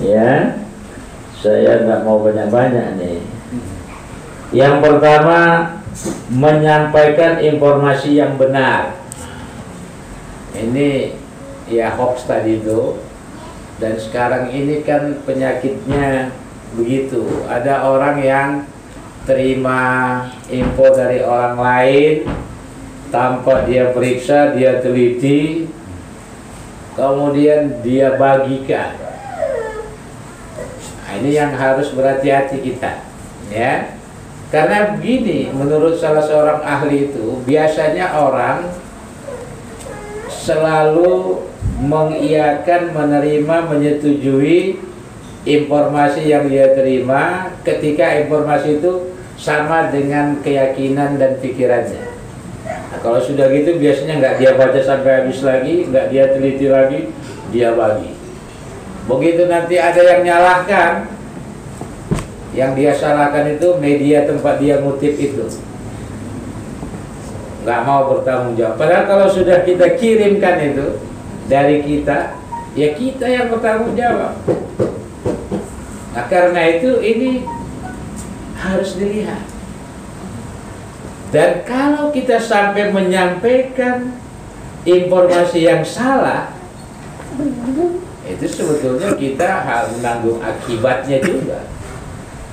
ya. 0.00 0.58
Saya 1.44 1.84
nggak 1.84 2.08
mau 2.08 2.24
banyak-banyak 2.24 2.96
nih 2.96 3.20
yang 4.54 4.78
pertama 4.78 5.66
menyampaikan 6.30 7.42
informasi 7.42 8.22
yang 8.22 8.38
benar. 8.38 8.94
Ini 10.54 11.18
ya 11.66 11.90
hoax 11.98 12.30
tadi 12.30 12.62
itu. 12.62 13.02
Dan 13.82 13.98
sekarang 13.98 14.54
ini 14.54 14.86
kan 14.86 15.18
penyakitnya 15.26 16.30
begitu. 16.78 17.26
Ada 17.50 17.82
orang 17.82 18.22
yang 18.22 18.50
terima 19.26 19.82
info 20.46 20.94
dari 20.94 21.18
orang 21.26 21.58
lain 21.58 22.14
tanpa 23.10 23.66
dia 23.66 23.90
periksa 23.90 24.54
dia 24.54 24.78
teliti 24.78 25.66
kemudian 26.94 27.82
dia 27.82 28.14
bagikan. 28.14 28.94
Nah, 31.02 31.12
ini 31.18 31.34
yang 31.34 31.50
harus 31.58 31.90
berhati-hati 31.90 32.62
kita 32.62 33.02
ya 33.50 34.03
karena 34.54 34.94
begini 34.94 35.50
menurut 35.50 35.98
salah 35.98 36.22
seorang 36.22 36.62
ahli 36.62 37.10
itu 37.10 37.42
biasanya 37.42 38.14
orang 38.14 38.70
selalu 40.30 41.42
mengiyakan 41.82 42.94
menerima 42.94 43.56
menyetujui 43.66 44.78
informasi 45.42 46.30
yang 46.30 46.46
dia 46.46 46.70
terima 46.70 47.50
ketika 47.66 48.14
informasi 48.22 48.78
itu 48.78 49.10
sama 49.34 49.90
dengan 49.90 50.38
keyakinan 50.38 51.18
dan 51.18 51.42
pikirannya 51.42 52.14
Nah, 52.64 53.02
kalau 53.02 53.18
sudah 53.18 53.50
gitu 53.50 53.74
biasanya 53.76 54.22
nggak 54.22 54.36
dia 54.38 54.54
baca 54.54 54.78
sampai 54.78 55.26
habis 55.26 55.42
lagi, 55.42 55.84
nggak 55.90 56.14
dia 56.14 56.24
teliti 56.30 56.70
lagi, 56.70 57.10
dia 57.50 57.74
bagi. 57.74 58.14
Begitu 59.10 59.50
nanti 59.50 59.76
ada 59.82 59.98
yang 59.98 60.22
nyalahkan, 60.22 61.10
yang 62.54 62.78
dia 62.78 62.94
salahkan 62.94 63.58
itu 63.58 63.74
media 63.82 64.30
tempat 64.30 64.62
dia 64.62 64.78
ngutip 64.78 65.18
itu. 65.18 65.44
Nggak 67.66 67.80
mau 67.82 68.14
bertanggung 68.14 68.54
jawab. 68.54 68.78
Padahal 68.78 69.04
kalau 69.10 69.26
sudah 69.26 69.66
kita 69.66 69.98
kirimkan 69.98 70.56
itu 70.62 71.02
dari 71.50 71.82
kita, 71.82 72.38
ya 72.78 72.94
kita 72.94 73.26
yang 73.26 73.50
bertanggung 73.50 73.98
jawab. 73.98 74.38
Nah 76.14 76.24
karena 76.30 76.78
itu 76.78 77.02
ini 77.02 77.42
harus 78.54 78.94
dilihat. 78.94 79.42
Dan 81.34 81.66
kalau 81.66 82.14
kita 82.14 82.38
sampai 82.38 82.94
menyampaikan 82.94 84.14
informasi 84.86 85.66
yang 85.66 85.82
salah, 85.82 86.54
itu 88.22 88.46
sebetulnya 88.46 89.18
kita 89.18 89.66
harus 89.66 89.98
menanggung 89.98 90.38
akibatnya 90.38 91.18
juga. 91.18 91.73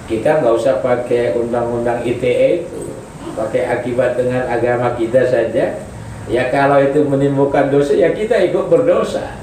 Kita 0.09 0.41
nggak 0.41 0.53
usah 0.55 0.81
pakai 0.81 1.37
undang-undang 1.37 2.01
ITE 2.03 2.65
itu, 2.65 2.81
pakai 3.37 3.69
akibat 3.69 4.17
dengan 4.17 4.47
agama 4.49 4.97
kita 4.97 5.25
saja. 5.27 5.81
Ya 6.29 6.43
kalau 6.53 6.79
itu 6.79 7.03
menimbulkan 7.03 7.73
dosa, 7.73 7.97
ya 7.97 8.13
kita 8.13 8.39
ikut 8.51 8.69
berdosa 8.69 9.35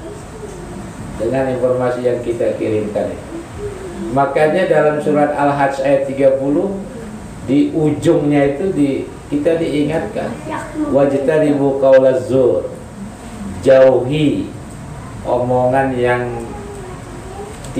dengan 1.19 1.51
informasi 1.51 2.07
yang 2.07 2.19
kita 2.23 2.55
kirimkan. 2.55 3.11
Makanya 4.15 4.65
dalam 4.71 4.97
surat 5.03 5.35
Al-Hajj 5.35 5.83
ayat 5.83 6.03
30 6.07 6.39
di 7.45 7.73
ujungnya 7.73 8.55
itu 8.55 8.65
di 8.73 8.89
kita 9.29 9.57
diingatkan 9.61 10.33
wajtanibu 10.89 11.77
qaulaz 11.77 12.25
zur 12.25 12.69
jauhi 13.61 14.49
omongan 15.21 15.93
yang 15.93 16.48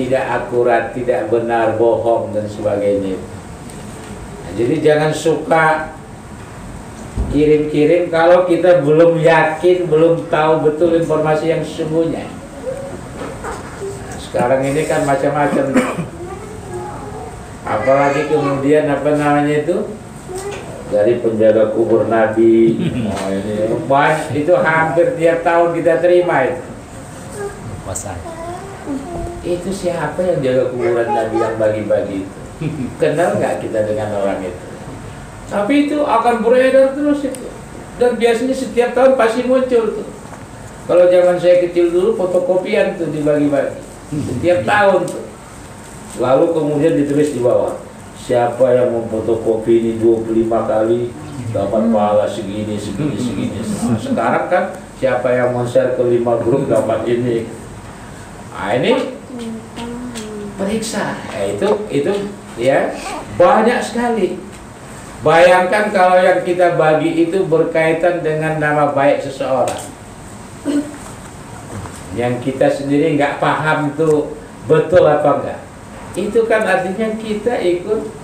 tidak 0.00 0.24
akurat, 0.24 0.96
tidak 0.96 1.28
benar, 1.28 1.76
bohong 1.76 2.32
dan 2.32 2.48
sebagainya. 2.48 3.20
Nah, 4.40 4.52
jadi 4.56 4.74
jangan 4.80 5.12
suka 5.12 5.92
kirim-kirim 7.28 8.08
kalau 8.08 8.48
kita 8.48 8.80
belum 8.80 9.20
yakin, 9.20 9.84
belum 9.92 10.32
tahu 10.32 10.64
betul 10.64 10.96
informasi 10.96 11.52
yang 11.52 11.60
sesungguhnya. 11.60 12.24
Nah, 13.84 14.16
sekarang 14.16 14.64
ini 14.64 14.88
kan 14.88 15.04
macam-macam. 15.04 15.64
Apalagi 17.60 18.32
kemudian 18.32 18.88
apa 18.88 19.10
namanya 19.20 19.68
itu? 19.68 20.00
dari 20.90 21.22
penjaga 21.22 21.70
kubur 21.70 22.10
Nabi. 22.10 22.74
Oh, 23.10 23.30
ini 23.30 24.42
itu 24.42 24.54
hampir 24.58 25.14
tiap 25.14 25.46
tahun 25.46 25.74
kita 25.78 26.02
terima 26.02 26.50
itu. 26.50 26.66
Itu 29.40 29.70
siapa 29.72 30.20
yang 30.20 30.38
jaga 30.44 30.68
kuburan 30.72 31.08
Nabi 31.08 31.36
yang 31.40 31.56
bagi-bagi 31.56 32.14
itu? 32.26 32.40
Kenal 33.00 33.40
nggak 33.40 33.64
kita 33.64 33.88
dengan 33.88 34.12
orang 34.20 34.44
itu? 34.44 34.64
Tapi 35.50 35.74
itu 35.88 35.98
akan 36.04 36.34
beredar 36.44 36.92
terus 36.92 37.24
itu. 37.24 37.48
Dan 37.96 38.16
biasanya 38.16 38.56
setiap 38.56 38.96
tahun 38.96 39.16
pasti 39.16 39.44
muncul 39.44 39.84
tuh. 39.96 40.08
Kalau 40.88 41.06
zaman 41.08 41.36
saya 41.38 41.62
kecil 41.64 41.92
dulu 41.92 42.16
fotokopian 42.16 43.00
tuh 43.00 43.08
dibagi-bagi. 43.08 43.80
Setiap 44.12 44.60
tahun 44.70 45.08
tuh. 45.08 45.24
Lalu 46.20 46.46
kemudian 46.52 46.94
ditulis 46.98 47.32
di 47.32 47.40
bawah 47.40 47.78
siapa 48.30 48.76
yang 48.76 48.92
memfotokopi 48.94 49.72
ini 49.80 49.92
25 49.98 50.46
kali 50.46 51.10
dapat 51.50 51.82
pahala 51.90 52.26
segini 52.30 52.78
segini 52.78 53.16
segini 53.18 53.58
nah, 53.58 53.98
sekarang 53.98 54.46
kan 54.46 54.64
siapa 55.02 55.28
yang 55.34 55.50
share 55.66 55.98
ke 55.98 56.02
lima 56.06 56.38
grup 56.38 56.70
dapat 56.70 57.08
ini 57.10 57.48
nah 58.54 58.70
ini 58.76 59.18
periksa 60.60 61.16
nah, 61.16 61.44
itu 61.48 61.68
itu 61.88 62.12
ya 62.60 62.92
banyak 63.40 63.80
sekali 63.80 64.36
bayangkan 65.24 65.88
kalau 65.88 66.20
yang 66.20 66.44
kita 66.44 66.76
bagi 66.76 67.24
itu 67.24 67.48
berkaitan 67.48 68.20
dengan 68.20 68.60
nama 68.60 68.92
baik 68.92 69.24
seseorang 69.24 69.88
yang 72.12 72.36
kita 72.44 72.68
sendiri 72.68 73.16
nggak 73.16 73.40
paham 73.40 73.96
itu 73.96 74.36
betul 74.68 75.08
apa 75.08 75.30
enggak 75.40 75.60
itu 76.18 76.40
kan 76.44 76.66
artinya 76.66 77.16
kita 77.16 77.54
ikut 77.62 78.20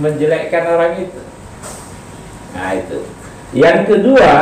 menjelekkan 0.00 0.64
orang 0.70 0.92
itu. 1.02 1.20
Nah 2.56 2.70
itu. 2.78 2.98
Yang 3.50 3.78
kedua, 3.90 4.32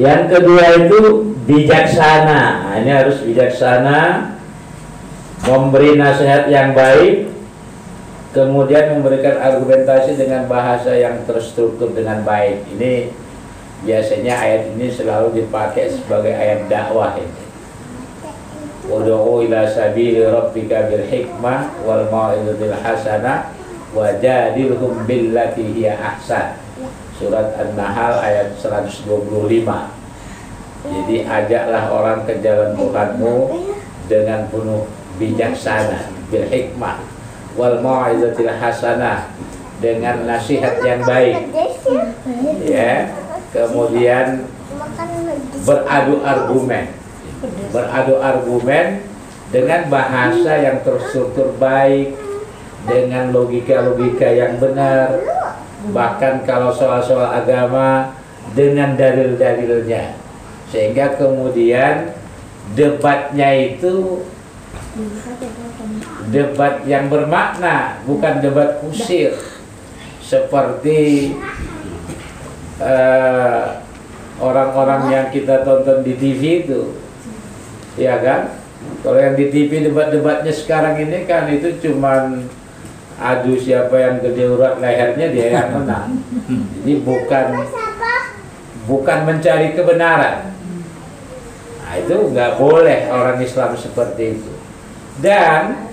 yang 0.00 0.22
kedua 0.32 0.64
itu 0.80 1.00
bijaksana. 1.44 2.42
Nah, 2.72 2.74
ini 2.80 2.90
harus 2.90 3.20
bijaksana, 3.20 4.00
memberi 5.44 6.00
nasihat 6.00 6.48
yang 6.48 6.72
baik, 6.72 7.28
kemudian 8.32 8.96
memberikan 8.96 9.36
argumentasi 9.36 10.16
dengan 10.16 10.48
bahasa 10.48 10.96
yang 10.96 11.20
terstruktur 11.28 11.92
dengan 11.92 12.24
baik. 12.24 12.64
Ini 12.72 13.12
biasanya 13.84 14.34
ayat 14.40 14.62
ini 14.72 14.88
selalu 14.88 15.44
dipakai 15.44 15.92
sebagai 15.92 16.32
ayat 16.32 16.64
dakwah 16.72 17.18
ini. 17.20 17.44
Udu'u 18.86 19.44
ila 19.44 19.66
sabili 19.66 20.22
rabbika 20.22 20.86
bil 20.86 21.04
hikmah 21.04 21.74
wal 21.82 22.06
mau'izatil 22.06 22.70
hasanah 22.70 23.50
wajadilhum 23.96 25.08
billati 25.08 25.64
hiya 25.74 25.96
ahsan 25.96 26.60
surat 27.16 27.56
An-Nahl 27.56 28.20
ayat 28.20 28.52
125 28.60 29.08
jadi 30.86 31.16
ajaklah 31.26 31.84
orang 31.90 32.18
ke 32.28 32.38
jalan 32.44 32.76
Tuhanmu 32.76 33.36
dengan 34.06 34.46
penuh 34.52 34.84
bijaksana 35.16 36.12
bil 36.28 36.46
hikmah 36.46 37.00
wal 37.56 37.80
mau'izatil 37.80 38.52
hasanah 38.52 39.32
dengan 39.80 40.24
nasihat 40.24 40.80
yang 40.84 41.04
baik. 41.04 41.52
Ya 42.64 43.12
kemudian 43.52 44.48
beradu 45.64 46.20
argumen. 46.24 46.92
Beradu 47.72 48.14
argumen 48.20 49.04
dengan 49.52 49.88
bahasa 49.92 50.52
yang 50.58 50.80
terstruktur 50.82 51.54
baik 51.60 52.16
dengan 52.88 53.32
logika-logika 53.32 54.28
yang 54.30 54.56
benar. 54.60 55.20
Bahkan 55.92 56.48
kalau 56.48 56.72
soal-soal 56.72 57.30
agama 57.30 58.16
dengan 58.56 58.96
dalil-dalilnya. 58.96 60.16
Sehingga 60.72 61.14
kemudian 61.14 62.16
debatnya 62.74 63.54
itu 63.54 64.24
debat 66.32 66.82
yang 66.88 67.12
bermakna 67.12 68.00
bukan 68.08 68.40
debat 68.40 68.80
kusir. 68.82 69.36
Seperti 70.24 71.32
eh, 72.82 73.64
orang-orang 74.42 75.02
yang 75.12 75.26
kita 75.30 75.62
tonton 75.62 76.02
di 76.02 76.18
TV 76.18 76.66
itu. 76.66 76.98
Ya 77.96 78.18
kan? 78.20 78.58
Kalau 79.00 79.18
yang 79.22 79.38
di 79.38 79.48
TV 79.48 79.86
debat-debatnya 79.86 80.52
sekarang 80.52 80.98
ini 81.00 81.24
kan 81.24 81.48
itu 81.48 81.78
cuman 81.80 82.44
adu 83.16 83.56
siapa 83.56 83.96
yang 83.96 84.20
gede 84.20 84.44
urat 84.50 84.82
lehernya 84.82 85.26
dia 85.32 85.46
yang 85.48 85.68
menang. 85.80 86.20
Jadi 86.82 86.92
bukan 87.00 87.46
bukan 88.84 89.18
mencari 89.24 89.72
kebenaran. 89.72 90.52
Nah 91.86 91.94
itu 92.02 92.14
nggak 92.34 92.58
boleh 92.58 93.08
orang 93.14 93.38
Islam 93.40 93.78
seperti 93.78 94.36
itu 94.36 94.55
dan 95.20 95.88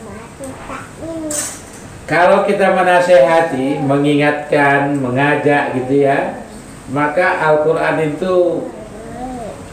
kalau 2.04 2.44
kita 2.44 2.76
menasehati, 2.76 3.80
mengingatkan, 3.80 5.00
mengajak 5.00 5.72
gitu 5.80 6.04
ya, 6.04 6.44
maka 6.92 7.40
Al-Quran 7.40 8.12
itu 8.12 8.68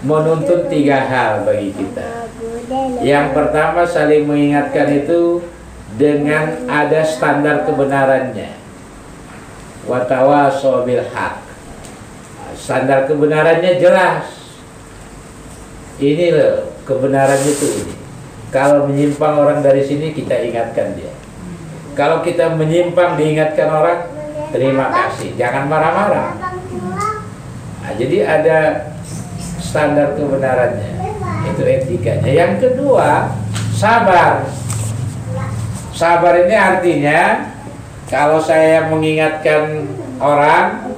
menuntun 0.07 0.71
tiga 0.71 1.05
hal 1.05 1.45
bagi 1.45 1.75
kita. 1.75 2.31
Yang 3.03 3.27
pertama 3.35 3.83
saling 3.85 4.25
mengingatkan 4.31 5.05
itu 5.05 5.43
dengan 5.99 6.71
ada 6.71 7.03
standar 7.03 7.67
kebenarannya. 7.67 8.57
Watawa 9.91 10.49
sobil 10.55 11.03
hak. 11.03 11.43
Standar 12.55 13.11
kebenarannya 13.11 13.83
jelas. 13.83 14.25
Ini 15.99 16.27
loh 16.33 16.73
kebenaran 16.87 17.43
itu 17.45 17.67
ini. 17.69 18.00
Kalau 18.51 18.91
menyimpang 18.91 19.39
orang 19.39 19.63
dari 19.63 19.87
sini 19.87 20.11
kita 20.11 20.35
ingatkan 20.43 20.99
dia. 20.99 21.15
Kalau 21.95 22.19
kita 22.23 22.55
menyimpang 22.59 23.15
diingatkan 23.15 23.71
orang, 23.71 24.11
terima 24.51 24.91
kasih, 24.91 25.39
jangan 25.39 25.71
marah-marah. 25.71 26.35
Nah, 27.81 27.93
jadi 27.95 28.27
ada 28.27 28.59
standar 29.63 30.19
kebenarannya, 30.19 30.99
itu 31.47 31.63
etikanya. 31.63 32.31
Yang 32.31 32.53
kedua, 32.67 33.31
sabar. 33.75 34.51
Sabar 35.95 36.35
ini 36.43 36.57
artinya 36.57 37.21
kalau 38.11 38.43
saya 38.43 38.91
mengingatkan 38.91 39.87
orang 40.19 40.91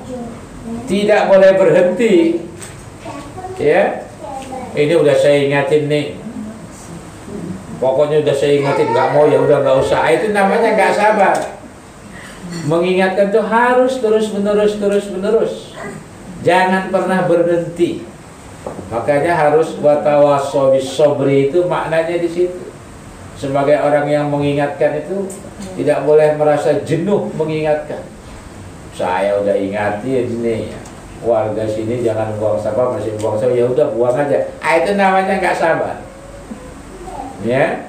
tidak 0.88 1.28
boleh 1.28 1.52
berhenti. 1.58 2.40
Ya. 3.60 4.08
Ini 4.72 4.96
udah 4.96 5.16
saya 5.20 5.44
ingatin 5.44 5.84
nih, 5.92 6.16
Pokoknya 7.82 8.22
udah 8.22 8.30
saya 8.38 8.62
ingatin 8.62 8.94
nggak 8.94 9.08
mau 9.10 9.26
ya 9.26 9.42
udah 9.42 9.58
nggak 9.58 9.76
usah. 9.82 10.06
Itu 10.14 10.30
namanya 10.30 10.78
nggak 10.78 10.94
sabar. 10.94 11.34
Mengingatkan 12.70 13.34
tuh 13.34 13.42
harus 13.42 13.98
terus 13.98 14.30
menerus 14.30 14.78
terus 14.78 15.10
menerus. 15.10 15.74
Jangan 16.46 16.94
pernah 16.94 17.26
berhenti. 17.26 18.06
Makanya 18.86 19.34
harus 19.34 19.74
watawasobis 19.82 20.94
sobri 20.94 21.50
itu 21.50 21.66
maknanya 21.66 22.22
di 22.22 22.30
situ. 22.30 22.70
Sebagai 23.34 23.82
orang 23.82 24.06
yang 24.06 24.30
mengingatkan 24.30 25.02
itu 25.02 25.26
tidak 25.74 26.06
boleh 26.06 26.38
merasa 26.38 26.78
jenuh 26.86 27.34
mengingatkan. 27.34 28.06
Saya 28.94 29.42
udah 29.42 29.58
ingatin 29.58 30.30
nih 30.38 30.70
warga 31.26 31.66
sini 31.66 32.06
jangan 32.06 32.38
buang 32.38 32.62
sampah 32.62 32.94
masih 32.94 33.18
buang 33.18 33.34
sampah 33.42 33.58
ya 33.58 33.66
udah 33.66 33.90
buang 33.90 34.14
aja. 34.14 34.54
Ah, 34.62 34.78
itu 34.78 34.94
namanya 34.94 35.42
nggak 35.42 35.58
sabar 35.58 36.11
ya. 37.46 37.86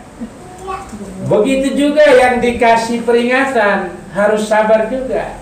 Begitu 1.23 1.67
juga 1.73 2.03
yang 2.03 2.43
dikasih 2.43 3.07
peringatan 3.07 3.95
harus 4.13 4.45
sabar 4.45 4.91
juga. 4.91 5.39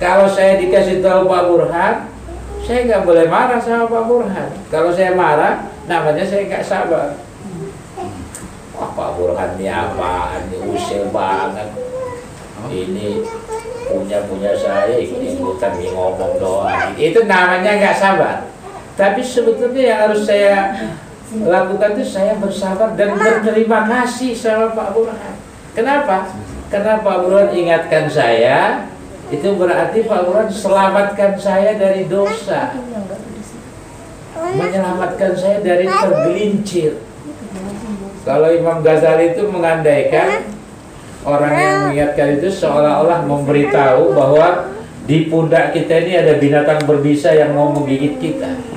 Kalau 0.00 0.28
saya 0.28 0.56
dikasih 0.56 1.04
tahu 1.04 1.28
Pak 1.28 1.44
Burhan 1.48 1.94
saya 2.64 2.86
nggak 2.86 3.02
boleh 3.02 3.26
marah 3.26 3.60
sama 3.60 3.90
Pak 3.90 4.04
Burhan. 4.06 4.50
Kalau 4.70 4.90
saya 4.94 5.16
marah 5.16 5.66
namanya 5.90 6.24
saya 6.24 6.46
nggak 6.46 6.64
sabar. 6.64 7.18
Wah 8.76 8.90
Pak 8.94 9.10
Burhan 9.18 9.58
ini 9.58 9.66
apaan 9.68 10.40
ini 10.48 10.58
usil 10.70 11.10
banget. 11.10 11.68
Ini 12.70 13.24
punya 13.90 14.18
punya 14.28 14.52
saya 14.54 14.94
ikut-ikutan 15.00 15.72
ngomong 15.90 16.38
doang. 16.38 16.94
Itu 16.94 17.26
namanya 17.26 17.80
nggak 17.80 17.96
sabar. 17.98 18.46
Tapi 18.94 19.24
sebetulnya 19.24 19.82
yang 19.82 19.98
harus 20.06 20.28
saya 20.28 20.76
lakukan 21.38 21.94
itu 21.94 22.04
saya 22.10 22.34
bersabar 22.42 22.98
dan 22.98 23.14
berterima 23.14 23.86
kasih 23.86 24.34
sama 24.34 24.74
Pak 24.74 24.88
Burhan. 24.98 25.34
Kenapa? 25.78 26.34
Karena 26.66 26.98
Pak 26.98 27.16
Burhan 27.22 27.50
ingatkan 27.54 28.10
saya, 28.10 28.90
itu 29.30 29.46
berarti 29.54 30.10
Pak 30.10 30.20
Burhan 30.26 30.50
selamatkan 30.50 31.38
saya 31.38 31.78
dari 31.78 32.10
dosa. 32.10 32.74
Menyelamatkan 34.34 35.32
saya 35.38 35.62
dari 35.62 35.86
tergelincir. 35.86 36.98
Kalau 38.26 38.50
Imam 38.50 38.82
Ghazali 38.82 39.32
itu 39.38 39.46
mengandaikan 39.46 40.50
orang 41.22 41.52
yang 41.54 41.74
mengingatkan 41.86 42.42
itu 42.42 42.48
seolah-olah 42.50 43.22
memberitahu 43.24 44.12
bahwa 44.12 44.70
di 45.06 45.30
pundak 45.30 45.72
kita 45.72 46.04
ini 46.04 46.12
ada 46.20 46.34
binatang 46.36 46.84
berbisa 46.84 47.32
yang 47.32 47.56
mau 47.56 47.72
menggigit 47.72 48.20
kita 48.20 48.69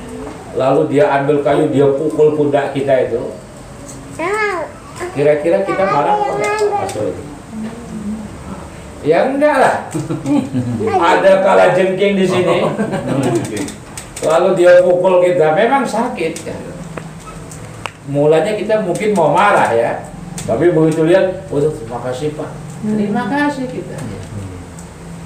lalu 0.54 0.80
dia 0.94 1.10
ambil 1.10 1.42
kayu 1.42 1.70
dia 1.70 1.86
pukul 1.94 2.38
pundak 2.38 2.70
kita 2.74 3.10
itu 3.10 3.22
kira-kira 5.14 5.62
kita 5.66 5.84
marah 5.90 6.14
apa 6.14 6.26
enggak 6.38 6.56
Mas 6.70 6.94
Ya 9.04 9.28
enggak 9.28 9.56
lah. 9.60 9.76
Ada 10.80 11.44
kala 11.44 11.76
jengking 11.76 12.16
di 12.16 12.24
sini. 12.24 12.64
Lalu 14.24 14.48
dia 14.56 14.80
pukul 14.80 15.20
kita, 15.20 15.52
memang 15.52 15.84
sakit 15.84 16.32
kan. 16.40 16.60
Mulanya 18.08 18.56
kita 18.56 18.80
mungkin 18.80 19.12
mau 19.12 19.36
marah 19.36 19.76
ya. 19.76 20.08
Tapi 20.48 20.72
begitu 20.72 21.04
lihat, 21.04 21.44
waduh 21.52 21.68
terima 21.76 22.00
kasih 22.00 22.32
Pak. 22.32 22.50
Terima 22.80 23.22
kasih 23.28 23.68
kita. 23.68 23.96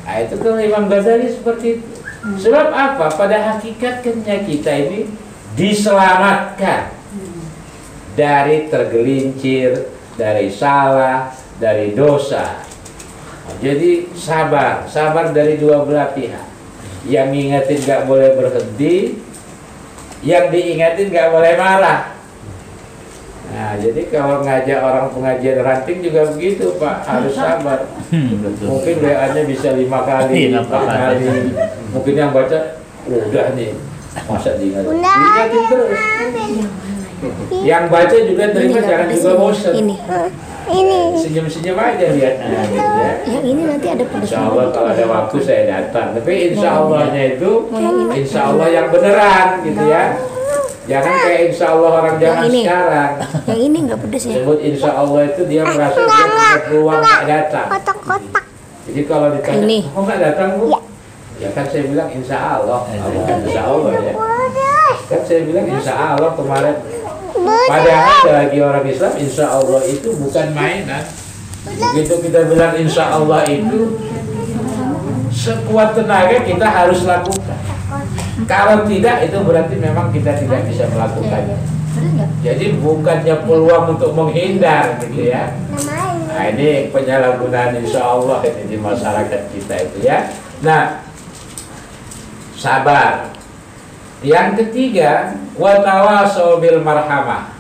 Nah, 0.08 0.16
itu 0.26 0.34
kalau 0.42 0.58
Imam 0.58 0.90
Ghazali 0.90 1.30
seperti 1.30 1.78
itu. 1.78 1.97
Sebab 2.18 2.68
apa? 2.74 3.06
Pada 3.14 3.38
hakikatnya 3.54 4.42
kita 4.42 4.72
ini 4.74 5.06
diselamatkan 5.54 6.90
dari 8.18 8.66
tergelincir, 8.66 9.86
dari 10.18 10.50
salah, 10.50 11.30
dari 11.62 11.94
dosa. 11.94 12.66
Jadi 13.62 14.12
sabar, 14.18 14.84
sabar 14.90 15.30
dari 15.30 15.56
dua 15.56 15.86
belah 15.86 16.10
pihak. 16.12 16.46
Yang 17.06 17.28
ngingetin 17.32 17.80
gak 17.86 18.02
boleh 18.04 18.34
berhenti, 18.34 19.22
yang 20.26 20.50
diingetin 20.50 21.14
gak 21.14 21.30
boleh 21.30 21.54
marah. 21.54 22.18
Nah, 23.48 23.80
jadi 23.80 24.12
kalau 24.12 24.44
ngajak 24.44 24.80
orang 24.84 25.08
pengajian 25.08 25.64
ranting 25.64 26.04
juga 26.04 26.28
begitu, 26.28 26.76
Pak, 26.76 26.96
harus 27.08 27.32
sabar. 27.32 27.88
Mungkin 28.60 28.94
WA-nya 29.00 29.42
bisa 29.48 29.72
lima 29.72 30.04
kali, 30.04 30.52
empat 30.52 30.82
kali. 30.84 31.26
Mungkin 31.88 32.14
yang 32.14 32.30
baca 32.36 32.58
udah 33.08 33.46
nih, 33.56 33.72
masa 34.28 34.60
diingetin, 34.60 35.00
diingetin 35.00 35.62
terus. 35.72 35.90
Yang 37.64 37.84
baca 37.90 38.16
juga 38.22 38.44
terima 38.54 38.80
jangan 38.84 39.06
juga 39.10 39.32
bosan. 39.40 39.72
Ini. 39.74 39.96
Ini. 40.68 41.00
Senyum-senyum 41.16 41.80
aja 41.80 42.06
lihatnya 42.12 42.60
gitu 42.68 42.92
ya. 43.00 43.12
Yang 43.24 43.44
ini 43.48 43.62
nanti 43.64 43.86
ada 43.88 44.04
pedas. 44.04 44.28
Insya 44.28 44.40
Allah 44.52 44.64
kalau 44.68 44.88
ada 44.92 45.04
waktu 45.08 45.36
saya 45.40 45.62
datang. 45.64 46.12
Tapi 46.12 46.32
insya 46.52 46.68
Allahnya 46.76 47.22
itu 47.40 47.50
insya 48.12 48.40
Allah 48.52 48.68
yang 48.68 48.86
beneran 48.92 49.48
gitu 49.64 49.82
ya. 49.88 50.04
Jangan 50.88 51.14
kayak 51.20 51.40
insya 51.52 51.66
Allah 51.72 51.90
orang 52.00 52.16
zaman 52.20 52.44
ini. 52.48 52.60
sekarang. 52.64 53.12
Yang 53.48 53.60
ini 53.64 53.78
nggak 53.88 53.98
pedas 54.04 54.22
ya. 54.24 54.34
Sebut 54.40 54.58
insya 54.60 54.90
Allah 54.92 55.20
itu 55.24 55.42
dia 55.48 55.62
merasa 55.64 55.98
dia 56.00 56.24
punya 56.28 56.58
peluang 56.68 57.00
nggak 57.00 57.22
datang. 57.24 57.66
Kotak-kotak. 57.72 58.44
Jadi 58.88 59.02
kalau 59.04 59.28
ditanya, 59.36 59.64
Ini. 59.68 59.78
kok 59.84 60.00
nggak 60.00 60.20
datang 60.20 60.48
bu? 60.56 60.64
Ya 60.72 60.80
kan 61.54 61.64
saya 61.70 61.86
bilang 61.86 62.10
insya 62.10 62.58
Allah, 62.58 62.82
bukan 62.90 63.36
insya 63.46 63.62
Allah 63.62 63.90
ya. 63.94 64.14
Kan 65.06 65.20
saya 65.22 65.40
bilang 65.46 65.66
insya 65.70 65.94
Allah 65.94 66.30
kemarin. 66.34 66.76
Padahal 67.48 68.20
bagi 68.26 68.58
orang 68.58 68.84
Islam 68.90 69.14
insya 69.16 69.46
Allah 69.46 69.80
itu 69.86 70.10
bukan 70.18 70.46
mainan. 70.52 71.04
Begitu 71.68 72.14
kita 72.26 72.50
bilang 72.50 72.74
insya 72.74 73.14
Allah 73.14 73.46
itu 73.46 73.94
sekuat 75.30 75.94
tenaga 75.94 76.42
kita 76.42 76.66
harus 76.66 77.06
lakukan. 77.06 77.60
Kalau 78.50 78.84
tidak 78.90 79.30
itu 79.30 79.38
berarti 79.42 79.76
memang 79.78 80.10
kita 80.10 80.34
tidak 80.36 80.66
bisa 80.66 80.90
melakukannya. 80.90 81.58
Jadi 82.42 82.78
bukannya 82.78 83.34
peluang 83.42 83.98
untuk 83.98 84.14
menghindar 84.14 84.98
gitu 85.02 85.30
ya. 85.30 85.54
Nah 86.28 86.44
ini 86.54 86.92
penyalahgunaan 86.94 87.78
insya 87.82 88.02
Allah 88.02 88.42
ini 88.46 88.62
di 88.70 88.76
masyarakat 88.78 89.40
kita 89.54 89.74
itu 89.88 89.98
ya. 90.06 90.30
Nah 90.62 91.07
sabar. 92.58 93.30
Yang 94.18 94.66
ketiga, 94.66 95.38
watawasau 95.54 96.58
bil 96.58 96.82
marhamah. 96.82 97.54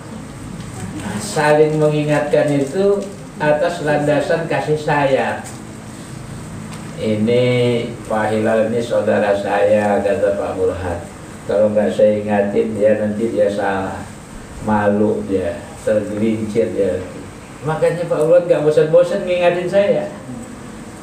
Saling 1.22 1.78
mengingatkan 1.78 2.50
itu 2.50 2.98
atas 3.38 3.86
landasan 3.86 4.50
kasih 4.50 4.74
sayang. 4.74 5.38
Ini 6.98 7.46
Pak 8.10 8.34
Hilal 8.34 8.74
ini 8.74 8.82
saudara 8.82 9.38
saya 9.38 10.02
kata 10.02 10.34
Pak 10.34 10.58
Burhan. 10.58 10.98
Kalau 11.46 11.70
nggak 11.70 11.94
saya 11.94 12.18
ingatin 12.18 12.74
dia 12.74 12.98
nanti 12.98 13.30
dia 13.30 13.46
salah, 13.46 14.02
malu 14.66 15.22
dia, 15.30 15.62
tergelincir 15.86 16.74
dia. 16.74 16.98
Makanya 17.62 18.02
Pak 18.10 18.18
Burhan 18.18 18.50
nggak 18.50 18.62
bosan-bosan 18.66 19.22
ngingatin 19.30 19.70
saya. 19.70 20.10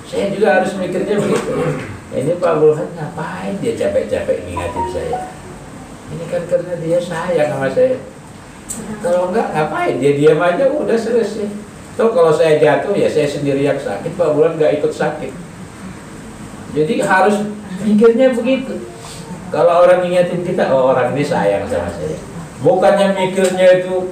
Saya 0.04 0.36
juga 0.36 0.60
harus 0.60 0.76
mikirnya 0.76 1.16
begitu. 1.16 1.95
Ini 2.16 2.32
Pak 2.40 2.54
Burhan 2.64 2.90
ngapain 2.96 3.60
dia 3.60 3.76
capek-capek 3.76 4.48
ngingatin 4.48 4.86
saya? 4.96 5.36
Ini 6.16 6.24
kan 6.32 6.44
karena 6.48 6.74
dia 6.80 7.00
sayang 7.04 7.50
sama 7.52 7.68
saya. 7.68 8.00
Kalau 9.04 9.30
enggak 9.30 9.52
ngapain? 9.52 10.00
Dia 10.00 10.16
diam 10.16 10.40
aja 10.40 10.72
udah 10.72 10.96
selesai. 10.96 11.52
Tuh 11.96 12.12
kalau 12.16 12.32
saya 12.32 12.60
jatuh 12.60 12.96
ya 12.96 13.12
saya 13.12 13.28
sendiri 13.28 13.68
yang 13.68 13.80
sakit, 13.80 14.16
Pak 14.16 14.32
Bulan 14.32 14.56
nggak 14.56 14.80
ikut 14.80 14.92
sakit. 14.96 15.32
Jadi 16.76 16.94
harus 17.04 17.36
mikirnya 17.84 18.32
begitu. 18.36 18.80
Kalau 19.52 19.88
orang 19.88 20.04
ingetin 20.04 20.44
kita, 20.44 20.72
oh 20.72 20.92
orang 20.92 21.16
ini 21.16 21.24
sayang 21.24 21.64
sama 21.68 21.88
saya. 21.96 22.20
Bukannya 22.60 23.16
mikirnya 23.16 23.80
itu, 23.80 24.12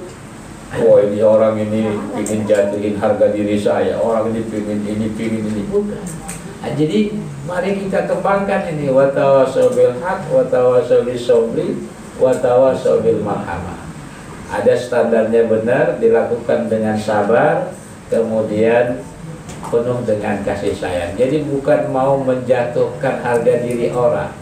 oh 0.80 0.96
ini 1.04 1.20
orang 1.20 1.60
ini 1.60 1.92
ingin 2.16 2.48
jatuhin 2.48 2.96
harga 2.96 3.28
diri 3.32 3.60
saya, 3.60 4.00
orang 4.00 4.32
ini 4.32 4.40
pingin 4.48 4.80
ini, 4.88 5.06
pingin 5.12 5.44
ini. 5.44 5.62
Bukan. 5.68 6.00
Nah, 6.64 6.72
jadi 6.72 7.12
mari 7.44 7.76
kita 7.76 8.08
kembangkan 8.08 8.72
ini 8.72 8.88
watawasau 8.88 9.76
bil 9.76 10.00
haq, 10.00 10.32
watawasau 10.32 11.04
bis 11.04 11.28
sabri, 11.28 11.76
watawasau 12.16 13.04
bil 13.04 13.20
marhamah. 13.20 13.84
Ada 14.48 14.72
standarnya 14.72 15.44
benar, 15.44 16.00
dilakukan 16.00 16.72
dengan 16.72 16.96
sabar, 16.96 17.68
kemudian 18.08 18.96
penuh 19.68 20.08
dengan 20.08 20.40
kasih 20.40 20.72
sayang. 20.72 21.12
Jadi 21.20 21.44
bukan 21.44 21.92
mau 21.92 22.16
menjatuhkan 22.24 23.20
harga 23.20 23.60
diri 23.60 23.92
orang, 23.92 24.32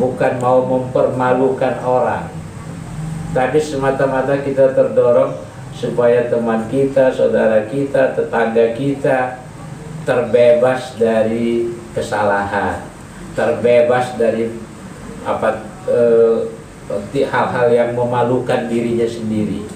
bukan 0.00 0.40
mau 0.40 0.64
mempermalukan 0.64 1.84
orang, 1.84 2.32
tapi 3.36 3.60
semata-mata 3.60 4.40
kita 4.40 4.72
terdorong 4.72 5.36
supaya 5.76 6.32
teman 6.32 6.64
kita, 6.72 7.12
saudara 7.12 7.68
kita, 7.68 8.16
tetangga 8.16 8.72
kita 8.72 9.45
terbebas 10.06 10.94
dari 10.94 11.74
kesalahan, 11.90 12.78
terbebas 13.34 14.14
dari 14.14 14.54
apa 15.26 15.66
eh, 15.90 16.46
hal-hal 17.26 17.68
yang 17.74 17.90
memalukan 17.98 18.70
dirinya 18.70 19.04
sendiri. 19.04 19.66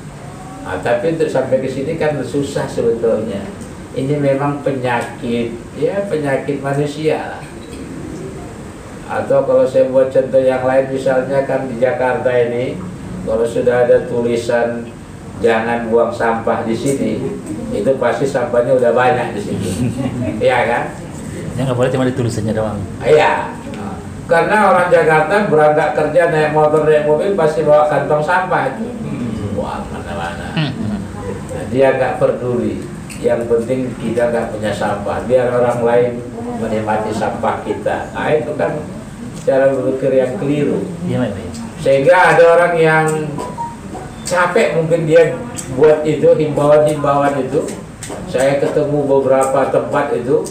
Nah, 0.62 0.78
tapi 0.78 1.18
untuk 1.18 1.26
sampai 1.26 1.58
ke 1.58 1.66
sini 1.66 1.98
kan 1.98 2.14
susah 2.22 2.70
sebetulnya. 2.70 3.42
Ini 3.90 4.22
memang 4.22 4.62
penyakit, 4.62 5.50
ya 5.74 6.06
penyakit 6.06 6.62
manusia. 6.62 7.42
Atau 9.10 9.42
kalau 9.42 9.66
saya 9.66 9.90
buat 9.90 10.14
contoh 10.14 10.38
yang 10.38 10.62
lain 10.62 10.94
misalnya 10.94 11.42
kan 11.42 11.66
di 11.66 11.82
Jakarta 11.82 12.30
ini, 12.30 12.78
kalau 13.26 13.42
sudah 13.42 13.82
ada 13.82 14.06
tulisan 14.06 14.86
jangan 15.40 15.88
buang 15.88 16.12
sampah 16.12 16.62
di 16.68 16.76
sini, 16.76 17.20
itu 17.72 17.90
pasti 17.96 18.28
sampahnya 18.28 18.76
udah 18.76 18.92
banyak 18.92 19.36
di 19.36 19.40
sini. 19.40 19.70
Iya 20.46 20.58
kan? 20.68 20.84
Ya 21.56 21.60
nggak 21.68 21.76
boleh 21.76 21.90
cuma 21.92 22.08
di 22.08 22.14
tulisannya 22.16 22.52
doang. 22.56 22.80
Iya. 23.04 23.52
Karena 24.30 24.70
orang 24.70 24.88
Jakarta 24.94 25.50
berangkat 25.50 25.90
kerja 25.98 26.30
naik 26.30 26.54
motor 26.54 26.86
naik 26.86 27.02
mobil 27.02 27.34
pasti 27.34 27.66
bawa 27.66 27.90
kantong 27.90 28.22
sampah 28.22 28.72
itu. 28.72 28.86
Wah 29.58 29.82
mana-mana. 29.90 30.54
Nah, 30.54 31.64
dia 31.68 31.98
nggak 31.98 32.22
peduli. 32.22 32.86
Yang 33.20 33.50
penting 33.50 33.80
kita 33.98 34.30
nggak 34.30 34.54
punya 34.54 34.70
sampah. 34.70 35.26
Biar 35.26 35.50
orang 35.50 35.82
lain 35.82 36.10
menikmati 36.62 37.10
sampah 37.10 37.66
kita. 37.66 38.14
Nah 38.14 38.30
itu 38.30 38.54
kan 38.54 38.78
cara 39.42 39.74
berpikir 39.74 40.12
yang 40.14 40.32
keliru. 40.38 40.78
Iya. 41.10 41.34
Sehingga 41.82 42.36
ada 42.36 42.44
orang 42.54 42.74
yang 42.78 43.06
capek 44.30 44.78
mungkin 44.78 45.10
dia 45.10 45.34
buat 45.74 46.06
itu 46.06 46.30
himbauan-himbauan 46.38 47.34
itu. 47.42 47.66
Saya 48.30 48.62
ketemu 48.62 49.02
beberapa 49.06 49.66
tempat 49.74 50.14
itu 50.14 50.46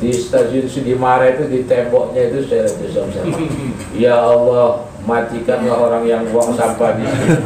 di 0.00 0.16
stasiun 0.16 0.64
Sudimara 0.64 1.28
itu 1.28 1.44
di 1.44 1.68
temboknya 1.68 2.32
itu 2.32 2.48
saya 2.48 2.64
tulisan 2.64 3.12
Ya 4.04 4.16
Allah 4.16 4.88
matikanlah 5.04 5.76
orang 5.76 6.04
yang 6.08 6.24
buang 6.32 6.56
sampah 6.56 6.96
di 6.96 7.04
sini. 7.04 7.36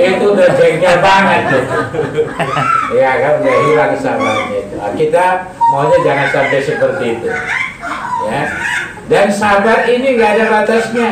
itu 0.16 0.24
udah 0.24 0.48
jengkel 0.56 0.96
banget 1.04 1.40
tuh. 1.52 1.64
ya 2.96 3.10
kan 3.20 3.32
udah 3.44 3.56
hilang 3.68 3.92
sampahnya 3.96 4.56
itu. 4.56 4.74
Nah, 4.76 4.92
kita 4.96 5.24
maunya 5.72 5.98
jangan 6.04 6.28
sampai 6.32 6.60
seperti 6.60 7.04
itu. 7.20 7.28
Ya. 8.28 8.42
Dan 9.08 9.26
sabar 9.28 9.84
ini 9.88 10.16
nggak 10.16 10.30
ada 10.40 10.44
batasnya. 10.48 11.10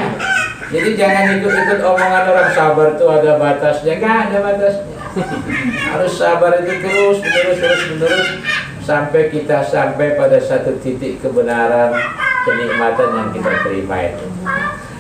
Jadi 0.71 0.95
jangan 0.95 1.43
ikut-ikut 1.43 1.81
omongan 1.83 2.25
orang 2.31 2.51
sabar 2.55 2.95
itu 2.95 3.07
ada 3.11 3.33
batasnya, 3.43 3.99
nggak 3.99 4.17
ada 4.31 4.39
batasnya. 4.39 4.87
Harus 5.91 6.13
sabar 6.15 6.63
itu 6.63 6.73
terus, 6.79 7.19
menerus, 7.19 7.59
terus, 7.59 7.83
menerus 7.91 8.29
sampai 8.87 9.35
kita 9.35 9.67
sampai 9.67 10.15
pada 10.15 10.39
satu 10.39 10.79
titik 10.79 11.19
kebenaran 11.19 11.91
kenikmatan 12.47 13.09
yang 13.19 13.29
kita 13.35 13.53
terima 13.67 14.15
itu. 14.15 14.27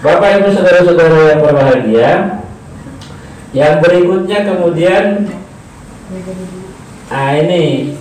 Bapak 0.00 0.42
Ibu 0.42 0.48
saudara-saudara 0.58 1.18
yang 1.36 1.40
berbahagia, 1.44 2.10
yang 3.54 3.74
berikutnya 3.78 4.38
kemudian 4.46 5.04
ah 7.14 7.30
ini 7.38 7.94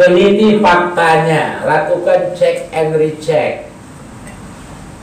teliti 0.00 0.64
faktanya, 0.64 1.60
lakukan 1.64 2.32
cek 2.32 2.72
and 2.72 2.96
recheck. 2.96 3.65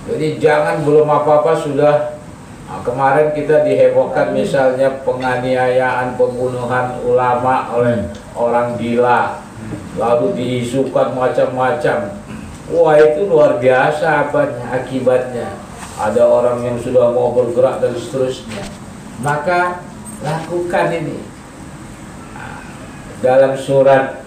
Jadi 0.04 0.36
jangan 0.36 0.84
belum 0.84 1.08
apa-apa 1.08 1.56
sudah 1.64 2.20
nah, 2.68 2.80
kemarin 2.84 3.32
kita 3.32 3.64
dihebohkan 3.64 4.36
misalnya 4.36 5.00
penganiayaan, 5.08 6.20
pembunuhan 6.20 7.00
ulama 7.08 7.72
oleh 7.72 8.12
orang 8.36 8.76
gila, 8.76 9.40
lalu 9.96 10.36
diisukan 10.36 11.16
macam-macam. 11.16 12.20
Wah 12.68 12.96
itu 13.00 13.28
luar 13.32 13.64
biasa 13.64 14.28
apanya, 14.28 14.76
akibatnya. 14.76 15.56
Ada 15.94 16.26
orang 16.26 16.66
yang 16.66 16.78
sudah 16.82 17.14
mau 17.14 17.32
bergerak 17.32 17.80
dan 17.80 17.94
seterusnya. 17.96 18.66
Maka 19.24 19.86
lakukan 20.20 20.88
ini. 20.92 21.22
Dalam 23.24 23.56
surat 23.56 24.26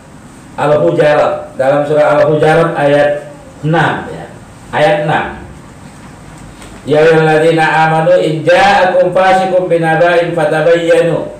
Al-Hujarat, 0.56 1.52
dalam 1.60 1.84
surat 1.84 2.16
Al-Hujarat 2.16 2.72
ayat 2.80 3.28
6 3.60 3.68
ya. 4.08 4.26
Ayat 4.72 5.04
6. 5.04 5.45
Ya 6.86 7.02
ayyuhalladzina 7.02 7.66
amanu 7.90 8.14
in 8.22 8.46
ja'akum 8.46 9.10
fasiqun 9.10 9.66
binaba'in 9.66 10.38
fatabayyanu. 10.38 11.34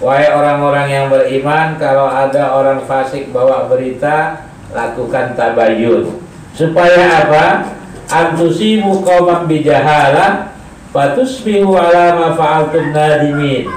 Wahai 0.00 0.32
orang-orang 0.32 0.86
yang 0.88 1.06
beriman, 1.12 1.76
kalau 1.76 2.08
ada 2.08 2.56
orang 2.56 2.84
fasik 2.88 3.32
bawa 3.32 3.68
berita, 3.68 4.48
lakukan 4.72 5.36
tabayyun. 5.36 6.20
Supaya 6.56 7.24
apa? 7.24 7.76
Antusibu 8.08 9.04
qauman 9.04 9.44
bijahalah 9.44 10.56
fatusbihu 10.92 11.76
ala 11.76 12.16
ma 12.16 12.28
fa'altum 12.32 12.96
nadimin. 12.96 13.68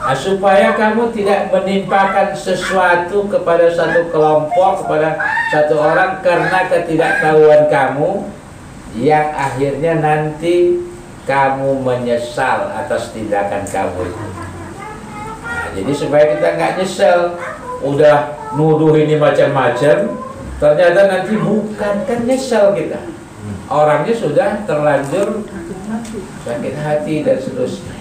Nah, 0.00 0.16
supaya 0.16 0.74
kamu 0.74 1.14
tidak 1.14 1.54
menimpakan 1.54 2.34
sesuatu 2.34 3.30
kepada 3.30 3.70
satu 3.70 4.10
kelompok, 4.10 4.82
kepada 4.84 5.14
satu 5.54 5.78
orang 5.78 6.18
karena 6.18 6.66
ketidaktahuan 6.66 7.70
kamu 7.70 8.26
yang 8.98 9.30
akhirnya 9.30 10.02
nanti 10.02 10.82
kamu 11.28 11.86
menyesal 11.86 12.74
atas 12.74 13.14
tindakan 13.14 13.62
kamu 13.68 14.10
itu. 14.10 14.26
Nah, 15.46 15.66
jadi 15.78 15.92
supaya 15.94 16.24
kita 16.34 16.48
nggak 16.58 16.72
nyesel, 16.82 17.38
udah 17.86 18.34
nuduh 18.58 18.98
ini 18.98 19.14
macam-macam, 19.14 20.10
ternyata 20.58 21.00
nanti 21.06 21.38
bukan 21.38 21.94
kan 22.02 22.20
nyesel 22.26 22.74
kita. 22.74 22.98
Orangnya 23.70 24.14
sudah 24.18 24.66
terlanjur 24.66 25.46
sakit 26.42 26.74
hati 26.74 27.22
dan 27.22 27.38
seterusnya. 27.38 27.94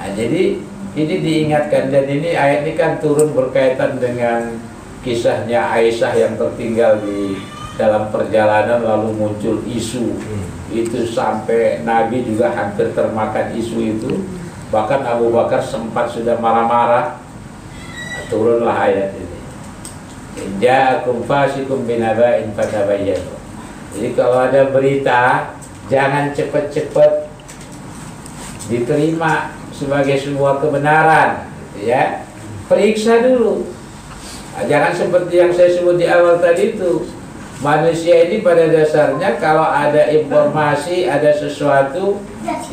Nah, 0.00 0.08
jadi 0.16 0.56
ini 0.96 1.14
diingatkan 1.20 1.92
dan 1.92 2.08
ini 2.08 2.32
ayat 2.32 2.64
ini 2.64 2.72
kan 2.76 2.96
turun 3.00 3.36
berkaitan 3.36 4.00
dengan 4.00 4.56
kisahnya 5.04 5.68
Aisyah 5.72 6.12
yang 6.16 6.34
tertinggal 6.40 7.00
di 7.04 7.36
dalam 7.80 8.12
perjalanan 8.12 8.84
lalu 8.84 9.16
muncul 9.16 9.64
isu. 9.64 10.16
Itu 10.72 11.04
sampai 11.08 11.84
Nabi 11.84 12.24
juga 12.24 12.52
hampir 12.52 12.92
termakan 12.96 13.52
isu 13.56 13.76
itu. 13.80 14.12
Bahkan 14.72 15.04
Abu 15.04 15.28
Bakar 15.32 15.60
sempat 15.60 16.08
sudah 16.12 16.40
marah-marah. 16.40 17.20
Turunlah 18.32 18.88
ayat 18.88 19.12
ini. 19.16 19.38
Ja'akum 20.64 21.28
fasikum 21.28 21.84
binaba'in 21.84 22.56
fatabayyanu. 22.56 23.36
Jadi 23.92 24.08
kalau 24.16 24.48
ada 24.48 24.72
berita 24.72 25.52
jangan 25.92 26.32
cepat-cepat 26.32 27.28
diterima 28.72 29.52
sebagai 29.76 30.16
sebuah 30.16 30.64
kebenaran 30.64 31.52
ya. 31.76 32.24
Periksa 32.72 33.20
dulu. 33.20 33.68
Nah, 34.56 34.64
jangan 34.64 34.92
seperti 34.96 35.34
yang 35.36 35.52
saya 35.52 35.68
sebut 35.76 36.00
di 36.00 36.08
awal 36.08 36.40
tadi 36.40 36.72
itu 36.76 37.04
manusia 37.62 38.26
ini 38.26 38.42
pada 38.42 38.66
dasarnya 38.66 39.38
kalau 39.38 39.62
ada 39.62 40.10
informasi 40.10 41.06
ada 41.06 41.30
sesuatu 41.30 42.18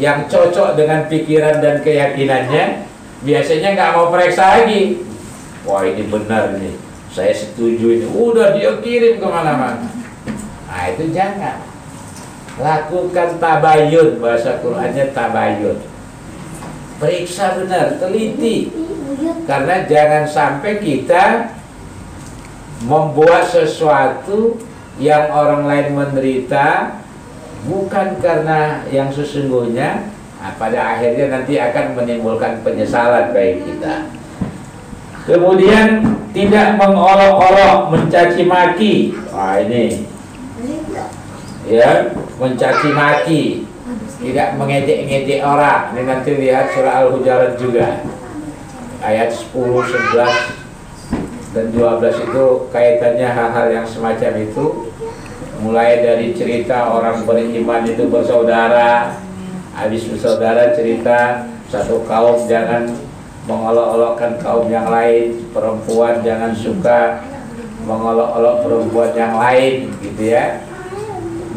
yang 0.02 0.26
cocok 0.26 0.74
dengan 0.74 1.06
pikiran 1.06 1.62
dan 1.62 1.86
keyakinannya 1.86 2.90
biasanya 3.22 3.78
nggak 3.78 3.92
mau 3.94 4.10
periksa 4.10 4.60
lagi. 4.60 5.06
Wah 5.64 5.86
ini 5.86 6.04
benar 6.10 6.58
nih. 6.58 6.74
Saya 7.14 7.34
setuju 7.38 8.02
ini. 8.02 8.06
Udah 8.10 8.58
dia 8.58 8.82
kirim 8.82 9.22
ke 9.22 9.28
mana-mana. 9.30 9.86
Nah 10.66 10.84
itu 10.90 11.14
jangan. 11.14 11.62
Lakukan 12.58 13.38
tabayun. 13.38 14.18
Bahasa 14.18 14.58
Qurannya 14.58 15.14
tabayun. 15.14 15.78
Periksa 16.98 17.62
benar 17.62 18.02
teliti. 18.02 18.74
Karena 19.46 19.86
jangan 19.86 20.26
sampai 20.30 20.80
kita 20.80 21.54
membuat 22.86 23.50
sesuatu 23.50 24.69
yang 25.00 25.32
orang 25.32 25.64
lain 25.64 25.96
menderita 25.96 27.00
bukan 27.64 28.20
karena 28.20 28.84
yang 28.92 29.08
sesungguhnya 29.08 30.12
nah, 30.40 30.54
pada 30.60 30.96
akhirnya 30.96 31.32
nanti 31.32 31.56
akan 31.56 31.96
menimbulkan 31.96 32.60
penyesalan 32.62 33.32
bagi 33.32 33.64
kita. 33.64 34.12
Kemudian 35.24 36.20
tidak 36.36 36.76
mengolok-olok 36.76 37.96
mencaci 37.96 38.44
maki. 38.44 39.14
Wah 39.32 39.62
ini. 39.64 40.04
Ya 41.70 42.12
mencaci 42.36 42.90
maki. 42.92 43.44
Tidak 44.20 44.60
mengejek-ngejek 44.60 45.40
orang. 45.46 45.96
Ini 45.96 46.02
nanti 46.04 46.32
lihat 46.36 46.76
surah 46.76 47.08
al-hujarat 47.08 47.56
juga. 47.56 48.04
Ayat 49.00 49.32
10 49.32 49.54
11 49.54 50.60
dan 51.56 51.66
12 51.72 52.26
itu 52.30 52.46
kaitannya 52.70 53.30
hal-hal 53.32 53.68
yang 53.72 53.88
semacam 53.88 54.32
itu 54.44 54.89
mulai 55.60 56.02
dari 56.02 56.32
cerita 56.34 56.92
orang 56.92 57.28
beriman 57.28 57.84
itu 57.84 58.08
bersaudara 58.08 59.20
habis 59.76 60.08
bersaudara 60.08 60.72
cerita 60.74 61.48
satu 61.68 62.04
kaum 62.08 62.48
jangan 62.48 62.90
mengolok-olokkan 63.46 64.40
kaum 64.40 64.72
yang 64.72 64.88
lain 64.88 65.36
perempuan 65.52 66.24
jangan 66.24 66.56
suka 66.56 67.24
mengolok-olok 67.84 68.56
perempuan 68.64 69.12
yang 69.16 69.34
lain 69.36 69.92
gitu 70.00 70.34
ya 70.34 70.64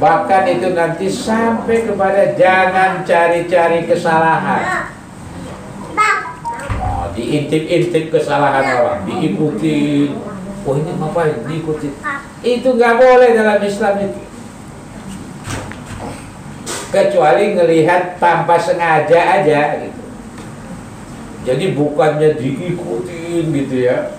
bahkan 0.03 0.51
itu 0.51 0.75
nanti 0.75 1.07
sampai 1.07 1.87
kepada 1.87 2.35
jangan 2.35 3.07
cari-cari 3.07 3.87
kesalahan 3.87 4.93
diintip-intip 7.13 8.09
kesalahan 8.09 8.65
orang, 8.81 9.01
diikuti. 9.05 10.13
Oh 10.65 10.75
ini 10.79 10.93
ngapain? 10.97 11.45
Diikuti. 11.45 11.93
Itu 12.43 12.75
nggak 12.75 12.99
boleh 12.99 13.31
dalam 13.39 13.63
Islam 13.63 13.95
itu. 14.03 14.21
Kecuali 16.93 17.57
ngelihat 17.57 18.19
tanpa 18.19 18.59
sengaja 18.59 19.41
aja 19.41 19.81
gitu. 19.81 20.03
Jadi 21.43 21.65
bukannya 21.75 22.37
diikutin 22.37 23.45
gitu 23.51 23.77
ya. 23.87 24.19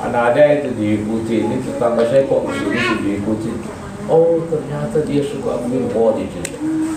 Mana 0.00 0.32
ada 0.32 0.40
itu 0.56 0.72
diikuti 0.76 1.44
ini 1.44 1.60
tetangga 1.60 2.08
saya 2.08 2.24
kok 2.24 2.48
sini 2.56 2.78
diikuti. 3.04 3.52
Oh 4.08 4.40
ternyata 4.48 5.04
dia 5.04 5.20
suka 5.20 5.60
begini 5.64 5.92
oh 5.92 6.16
itu. 6.16 6.40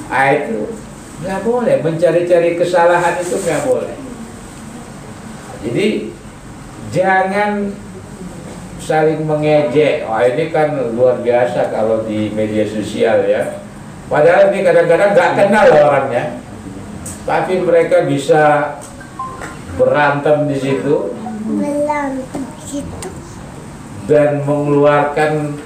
Ah 0.07 0.31
itu 0.31 0.71
nggak 1.23 1.39
boleh 1.43 1.79
mencari-cari 1.83 2.59
kesalahan 2.59 3.19
itu 3.19 3.35
nggak 3.39 3.63
boleh. 3.63 3.95
Jadi 5.63 6.11
jangan 6.91 7.71
saling 8.83 9.23
mengejek. 9.23 10.03
Wah 10.03 10.27
ini 10.27 10.51
kan 10.51 10.75
luar 10.91 11.23
biasa 11.23 11.71
kalau 11.71 12.03
di 12.03 12.27
media 12.35 12.67
sosial 12.67 13.23
ya. 13.23 13.63
Padahal 14.11 14.51
ini 14.51 14.67
kadang-kadang 14.67 15.15
nggak 15.15 15.31
kenal 15.39 15.67
orangnya, 15.71 16.23
tapi 17.23 17.63
mereka 17.63 18.03
bisa 18.03 18.75
berantem 19.79 20.45
di 20.51 20.57
situ 20.59 21.15
dan 24.05 24.43
mengeluarkan 24.43 25.57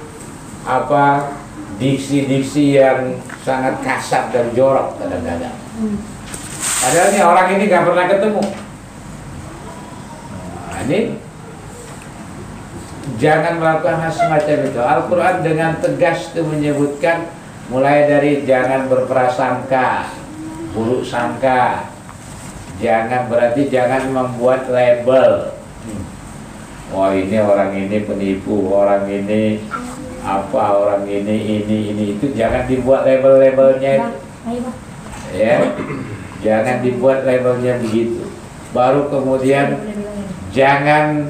apa 0.64 1.34
diksi-diksi 1.82 2.78
yang 2.78 3.18
sangat 3.42 3.82
kasar 3.82 4.30
dan 4.30 4.54
jorok 4.54 4.96
kadang-kadang. 5.02 5.56
Padahal 6.78 7.08
ini 7.10 7.20
orang 7.20 7.48
ini 7.58 7.64
nggak 7.66 7.84
pernah 7.84 8.04
ketemu. 8.06 8.42
Nah, 10.68 10.80
ini 10.86 10.98
jangan 13.16 13.56
melakukan 13.56 13.96
hal 14.04 14.12
semacam 14.12 14.58
itu. 14.68 14.80
Al-Quran 14.80 15.36
dengan 15.40 15.72
tegas 15.80 16.28
itu 16.28 16.44
menyebutkan 16.44 17.32
mulai 17.72 18.04
dari 18.04 18.44
jangan 18.44 18.88
berprasangka, 18.92 20.12
buruk 20.76 21.04
sangka, 21.08 21.88
jangan 22.80 23.32
berarti 23.32 23.72
jangan 23.72 24.12
membuat 24.12 24.68
label. 24.68 25.56
Wah 26.88 27.12
ini 27.12 27.36
orang 27.36 27.76
ini 27.76 28.00
penipu, 28.04 28.72
orang 28.72 29.04
ini 29.04 29.60
apa, 30.24 30.64
orang 30.72 31.04
ini 31.04 31.60
ini 31.60 31.76
ini 31.92 32.04
itu 32.16 32.32
jangan 32.32 32.64
dibuat 32.64 33.04
label-labelnya. 33.04 34.08
Ya, 35.36 35.76
jangan 36.40 36.80
dibuat 36.80 37.28
labelnya 37.28 37.76
begitu. 37.84 38.24
Baru 38.72 39.12
kemudian 39.12 39.76
jangan 40.48 41.28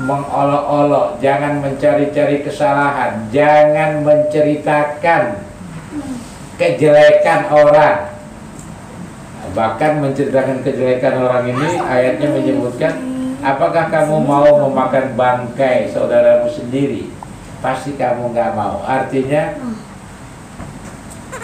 mengolok-olok, 0.00 1.20
jangan 1.20 1.60
mencari-cari 1.60 2.40
kesalahan, 2.40 3.28
jangan 3.28 4.00
menceritakan 4.06 5.42
kejelekan 6.56 7.40
orang. 7.52 7.98
Bahkan 9.52 10.00
menceritakan 10.00 10.64
kejelekan 10.64 11.14
orang 11.20 11.44
ini 11.52 11.76
ayatnya 11.76 12.28
menyebutkan 12.32 12.94
apakah 13.44 13.92
kamu 13.92 14.16
mau 14.24 14.48
memakan 14.68 15.12
bangkai 15.12 15.92
saudaramu 15.92 16.48
sendiri? 16.48 17.12
Pasti 17.60 17.92
kamu 18.00 18.32
nggak 18.32 18.56
mau. 18.56 18.80
Artinya 18.88 19.60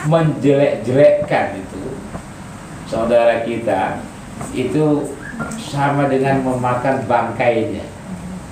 menjelek-jelekkan 0.09 1.61
itu 1.61 1.85
saudara 2.89 3.45
kita 3.45 4.01
itu 4.57 5.13
sama 5.61 6.09
dengan 6.09 6.41
memakan 6.41 7.05
bangkainya. 7.05 7.98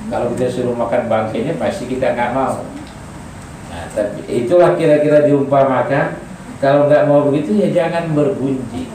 Kalau 0.07 0.31
kita 0.35 0.47
suruh 0.47 0.77
makan 0.77 1.11
bangkainya 1.11 1.59
pasti 1.59 1.91
kita 1.91 2.15
nggak 2.15 2.31
mau. 2.31 2.63
Nah, 3.71 3.85
tapi 3.91 4.23
itulah 4.31 4.79
kira-kira 4.79 5.27
diumpamakan. 5.27 6.23
Kalau 6.63 6.87
nggak 6.87 7.05
mau 7.11 7.27
begitu 7.27 7.59
ya 7.59 7.69
jangan 7.75 8.15
bergunjing. 8.15 8.89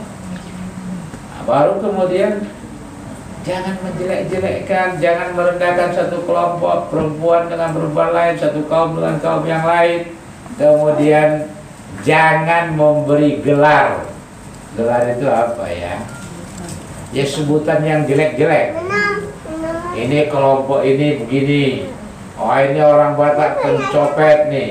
Nah, 1.30 1.42
baru 1.44 1.78
kemudian 1.78 2.48
jangan 3.44 3.76
menjelek-jelekkan, 3.84 4.98
jangan 4.98 5.36
merendahkan 5.36 5.92
satu 5.92 6.24
kelompok 6.24 6.88
perempuan 6.88 7.46
dengan 7.52 7.76
perempuan 7.76 8.10
lain, 8.10 8.34
satu 8.40 8.64
kaum 8.66 8.96
dengan 8.96 9.20
kaum 9.20 9.44
yang 9.44 9.62
lain. 9.62 10.16
Kemudian 10.56 11.52
jangan 12.02 12.72
memberi 12.72 13.44
gelar. 13.44 14.08
Gelar 14.72 15.12
itu 15.12 15.28
apa 15.28 15.68
ya? 15.68 16.00
ya 17.12 17.24
sebutan 17.28 17.84
yang 17.84 18.08
jelek-jelek 18.08 18.72
ini 19.96 20.28
kelompok 20.32 20.80
ini 20.84 21.20
begini. 21.24 21.64
Oh 22.40 22.52
ini 22.56 22.80
orang 22.80 23.14
Batak 23.14 23.60
pencopet 23.60 24.48
nih. 24.48 24.70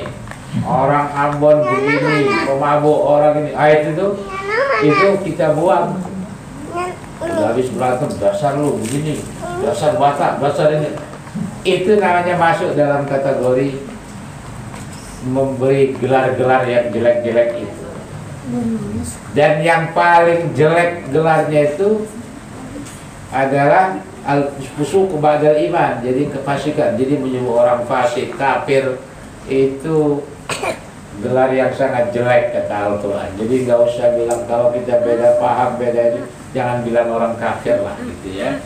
Orang 0.68 1.08
Ambon 1.16 1.64
begini 1.64 2.28
pemabuk 2.50 3.00
orang 3.08 3.46
ini. 3.46 3.52
Ah 3.56 3.70
itu 3.72 3.96
tuh 3.96 4.12
itu 4.82 5.08
kita 5.32 5.54
buang. 5.56 6.02
Udah 7.22 7.54
habis 7.54 7.70
berantem 7.70 8.10
dasar 8.18 8.58
lu 8.58 8.82
begini. 8.82 9.22
Dasar 9.62 9.96
Batak 9.96 10.42
dasar 10.42 10.74
ini. 10.74 10.90
Itu 11.62 12.02
namanya 12.02 12.36
masuk 12.42 12.74
dalam 12.74 13.06
kategori 13.06 13.78
memberi 15.30 15.94
gelar-gelar 16.02 16.66
yang 16.66 16.90
jelek-jelek 16.90 17.62
itu. 17.62 17.86
Dan 19.38 19.62
yang 19.62 19.94
paling 19.94 20.52
jelek 20.58 21.08
gelarnya 21.14 21.72
itu 21.72 22.10
adalah 23.32 24.02
al 24.22 24.54
fusuq 24.78 25.18
ba'dal 25.18 25.58
iman 25.72 25.98
jadi 26.06 26.30
kefasikan 26.30 26.94
jadi 26.94 27.18
menyebut 27.18 27.58
orang 27.58 27.86
fasik 27.90 28.38
kafir. 28.38 29.02
Itu 29.50 30.22
gelar 31.26 31.50
yang 31.52 31.74
sangat 31.74 32.14
jelek 32.14 32.54
kata 32.54 32.94
Al-Quran. 32.94 33.30
Jadi 33.36 33.56
nggak 33.66 33.80
usah 33.90 34.14
bilang 34.14 34.42
kalau 34.46 34.70
kita 34.70 35.02
beda 35.02 35.42
paham 35.42 35.82
beda 35.82 36.02
itu 36.14 36.22
jangan 36.54 36.86
bilang 36.86 37.10
orang 37.10 37.34
kafir 37.42 37.82
lah 37.82 37.98
gitu 38.00 38.38
ya. 38.38 38.62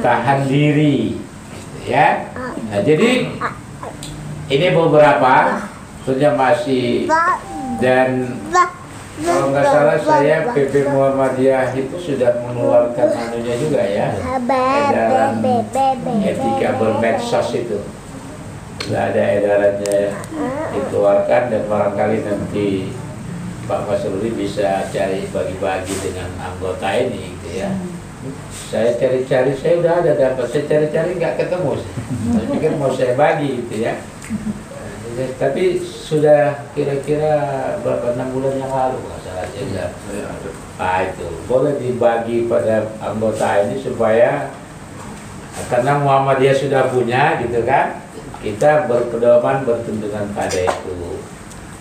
Tahan 0.00 0.46
diri 0.46 1.18
gitu 1.18 1.78
ya. 1.90 2.30
Nah 2.70 2.80
jadi 2.86 3.10
ini 4.50 4.66
beberapa 4.70 5.66
tentunya 6.06 6.30
masih 6.34 7.10
dan 7.78 8.34
kalau 9.20 9.52
nggak 9.52 9.66
salah 9.68 9.98
saya 10.00 10.48
PP 10.52 10.74
Muhammadiyah 10.92 11.76
itu 11.76 11.96
sudah 11.96 12.40
mengeluarkan 12.44 13.08
anunya 13.12 13.54
juga 13.60 13.82
ya. 13.84 14.08
Edaran 14.40 15.44
etika 16.24 16.70
bermedsos 16.80 17.48
itu. 17.56 17.78
Sudah 18.80 19.12
ada 19.12 19.22
edarannya 19.36 20.16
dikeluarkan 20.72 21.42
dan 21.52 21.62
barangkali 21.68 22.18
nanti 22.24 22.68
Pak 23.68 23.86
Masruri 23.86 24.30
bisa 24.34 24.88
cari 24.90 25.28
bagi-bagi 25.30 25.94
dengan 26.00 26.30
anggota 26.40 26.88
ini 26.96 27.36
gitu 27.38 27.48
ya. 27.60 27.70
Saya 28.50 28.96
cari-cari 28.96 29.52
saya 29.56 29.74
udah 29.80 29.94
ada 30.00 30.12
dapat. 30.16 30.46
Saya 30.48 30.64
cari-cari 30.66 31.20
nggak 31.20 31.34
ketemu. 31.38 31.72
Saya 32.34 32.46
pikir 32.50 32.72
mau 32.80 32.90
saya 32.92 33.12
bagi 33.14 33.64
gitu 33.64 33.84
ya 33.84 33.94
Ya, 35.20 35.28
tapi 35.36 35.76
sudah 35.84 36.64
kira-kira 36.72 37.36
berapa 37.84 38.16
enam 38.16 38.32
bulan 38.32 38.56
yang 38.56 38.72
lalu 38.72 39.04
nggak 39.04 39.20
salah 39.20 39.44
saya 39.52 39.92
Nah 40.80 40.98
itu 41.04 41.28
boleh 41.44 41.76
dibagi 41.76 42.48
pada 42.48 42.88
anggota 43.04 43.68
ini 43.68 43.76
supaya 43.76 44.48
karena 45.68 46.00
Muhammadiyah 46.00 46.56
sudah 46.56 46.88
punya 46.88 47.36
gitu 47.44 47.68
kan 47.68 48.00
kita 48.40 48.88
berpedoman 48.88 49.68
bertuntungan 49.68 50.32
pada 50.32 50.56
itu. 50.56 51.20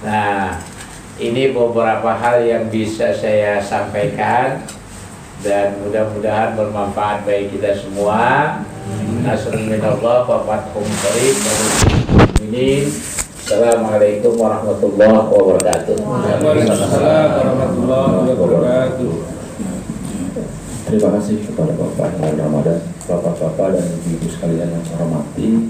Nah 0.04 0.60
ini 1.16 1.56
beberapa 1.56 2.20
hal 2.20 2.44
yang 2.44 2.68
bisa 2.68 3.16
saya 3.16 3.64
sampaikan 3.64 4.68
dan 5.40 5.80
mudah-mudahan 5.80 6.60
bermanfaat 6.60 7.24
bagi 7.24 7.56
kita 7.56 7.72
semua. 7.72 8.60
Nasrul 9.24 9.64
minallah 9.64 10.28
wa 10.28 10.44
fathum 10.44 10.84
qarib 10.84 11.36
wa 11.40 11.54
mukminin. 12.20 12.92
Assalamualaikum 13.50 14.38
warahmatullahi 14.38 15.10
wabarakatuh. 15.10 15.98
Waalaikumsalam 16.06 17.30
warahmatullahi 17.34 18.38
wabarakatuh. 18.38 19.14
Terima 20.86 21.10
kasih 21.18 21.50
kepada 21.50 21.74
Bapak 21.74 22.14
Ibu 22.22 22.38
Ramadan, 22.38 22.78
Bapak-Bapak 23.10 23.74
dan 23.74 23.90
Ibu-Ibu 23.90 24.28
sekalian 24.30 24.70
yang 24.70 24.86
saya 24.86 25.02
hormati. 25.02 25.66